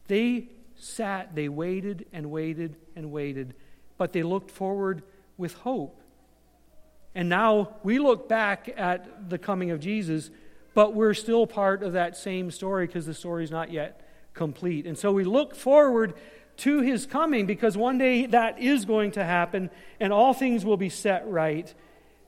They 0.09 0.49
sat, 0.77 1.35
they 1.35 1.49
waited 1.49 2.07
and 2.13 2.31
waited 2.31 2.77
and 2.97 3.13
waited, 3.13 3.55
but 3.97 4.13
they 4.13 4.23
looked 4.23 4.51
forward 4.51 5.03
with 5.37 5.55
hope. 5.55 6.01
And 7.15 7.29
now 7.29 7.77
we 7.83 7.99
look 7.99 8.29
back 8.29 8.73
at 8.77 9.29
the 9.31 9.39
coming 9.39 9.71
of 9.71 9.81
Jesus, 9.81 10.31
but 10.75 10.95
we're 10.95 11.15
still 11.15 11.47
part 11.47 11.83
of 11.83 11.93
that 11.93 12.17
same 12.17 12.51
story 12.51 12.87
because 12.87 13.07
the 13.07 13.15
story's 13.15 13.51
not 13.51 13.71
yet 13.71 14.01
complete. 14.35 14.87
And 14.87 14.97
so 14.97 15.13
we 15.13 15.25
look 15.25 15.55
forward 15.55 16.15
to 16.59 16.81
his 16.81 17.07
coming 17.07 17.47
because 17.47 17.77
one 17.77 17.99
day 17.99 18.27
that 18.27 18.61
is 18.61 18.85
going 18.85 19.13
to 19.13 19.25
happen 19.25 19.71
and 19.99 20.13
all 20.13 20.35
things 20.35 20.65
will 20.65 20.77
be 20.77 20.89
set 20.89 21.27
right. 21.29 21.73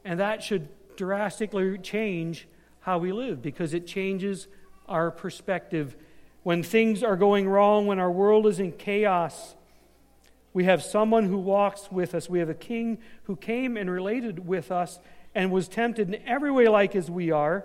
And 0.04 0.20
that 0.20 0.42
should 0.42 0.68
drastically 0.96 1.78
change 1.78 2.48
how 2.80 2.98
we 2.98 3.12
live 3.12 3.42
because 3.42 3.74
it 3.74 3.86
changes 3.86 4.48
our 4.88 5.10
perspective 5.10 5.96
when 6.42 6.62
things 6.62 7.02
are 7.02 7.16
going 7.16 7.48
wrong, 7.48 7.86
when 7.86 7.98
our 7.98 8.10
world 8.10 8.46
is 8.46 8.60
in 8.60 8.72
chaos, 8.72 9.54
we 10.52 10.64
have 10.64 10.82
someone 10.82 11.24
who 11.24 11.38
walks 11.38 11.90
with 11.90 12.14
us. 12.14 12.28
We 12.28 12.38
have 12.38 12.50
a 12.50 12.54
king 12.54 12.98
who 13.24 13.34
came 13.34 13.76
and 13.76 13.90
related 13.90 14.46
with 14.46 14.70
us 14.70 15.00
and 15.34 15.50
was 15.50 15.66
tempted 15.66 16.08
in 16.14 16.22
every 16.26 16.52
way 16.52 16.68
like 16.68 16.94
as 16.94 17.10
we 17.10 17.32
are. 17.32 17.64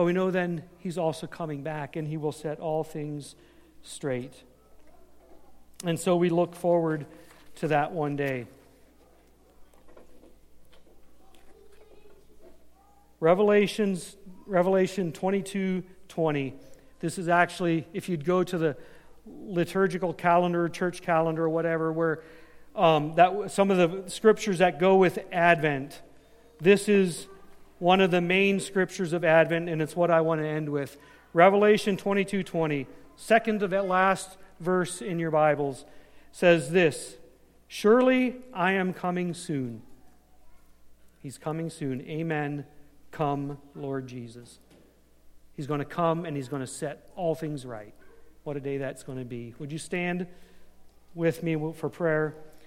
But 0.00 0.06
we 0.06 0.14
know 0.14 0.30
then 0.30 0.62
he's 0.78 0.96
also 0.96 1.26
coming 1.26 1.62
back 1.62 1.94
and 1.94 2.08
he 2.08 2.16
will 2.16 2.32
set 2.32 2.58
all 2.58 2.82
things 2.82 3.34
straight. 3.82 4.32
And 5.84 6.00
so 6.00 6.16
we 6.16 6.30
look 6.30 6.54
forward 6.54 7.04
to 7.56 7.68
that 7.68 7.92
one 7.92 8.16
day. 8.16 8.46
Revelations, 13.20 14.16
Revelation 14.46 15.12
22 15.12 15.82
20. 16.08 16.54
This 17.00 17.18
is 17.18 17.28
actually, 17.28 17.86
if 17.92 18.08
you'd 18.08 18.24
go 18.24 18.42
to 18.42 18.56
the 18.56 18.78
liturgical 19.26 20.14
calendar, 20.14 20.66
church 20.70 21.02
calendar, 21.02 21.44
or 21.44 21.50
whatever, 21.50 21.92
where 21.92 22.22
um, 22.74 23.16
that 23.16 23.50
some 23.50 23.70
of 23.70 23.76
the 23.76 24.10
scriptures 24.10 24.60
that 24.60 24.80
go 24.80 24.96
with 24.96 25.18
Advent. 25.30 26.00
This 26.58 26.88
is 26.88 27.26
one 27.80 28.00
of 28.00 28.12
the 28.12 28.20
main 28.20 28.60
scriptures 28.60 29.12
of 29.12 29.24
Advent, 29.24 29.68
and 29.68 29.82
it's 29.82 29.96
what 29.96 30.10
I 30.10 30.20
want 30.20 30.40
to 30.40 30.46
end 30.46 30.68
with. 30.68 30.96
Revelation 31.32 31.96
22 31.96 32.44
20, 32.44 32.86
second 33.16 33.60
to 33.60 33.68
that 33.68 33.88
last 33.88 34.36
verse 34.60 35.02
in 35.02 35.18
your 35.18 35.32
Bibles, 35.32 35.84
says 36.30 36.70
this 36.70 37.16
Surely 37.66 38.36
I 38.54 38.72
am 38.72 38.92
coming 38.92 39.34
soon. 39.34 39.82
He's 41.22 41.38
coming 41.38 41.70
soon. 41.70 42.02
Amen. 42.02 42.66
Come, 43.10 43.58
Lord 43.74 44.06
Jesus. 44.06 44.58
He's 45.54 45.66
going 45.66 45.80
to 45.80 45.84
come 45.84 46.24
and 46.24 46.36
he's 46.36 46.48
going 46.48 46.62
to 46.62 46.66
set 46.66 47.10
all 47.16 47.34
things 47.34 47.66
right. 47.66 47.92
What 48.44 48.56
a 48.56 48.60
day 48.60 48.78
that's 48.78 49.02
going 49.02 49.18
to 49.18 49.24
be. 49.24 49.54
Would 49.58 49.72
you 49.72 49.78
stand 49.78 50.26
with 51.14 51.42
me 51.42 51.56
for 51.74 51.88
prayer? 51.88 52.34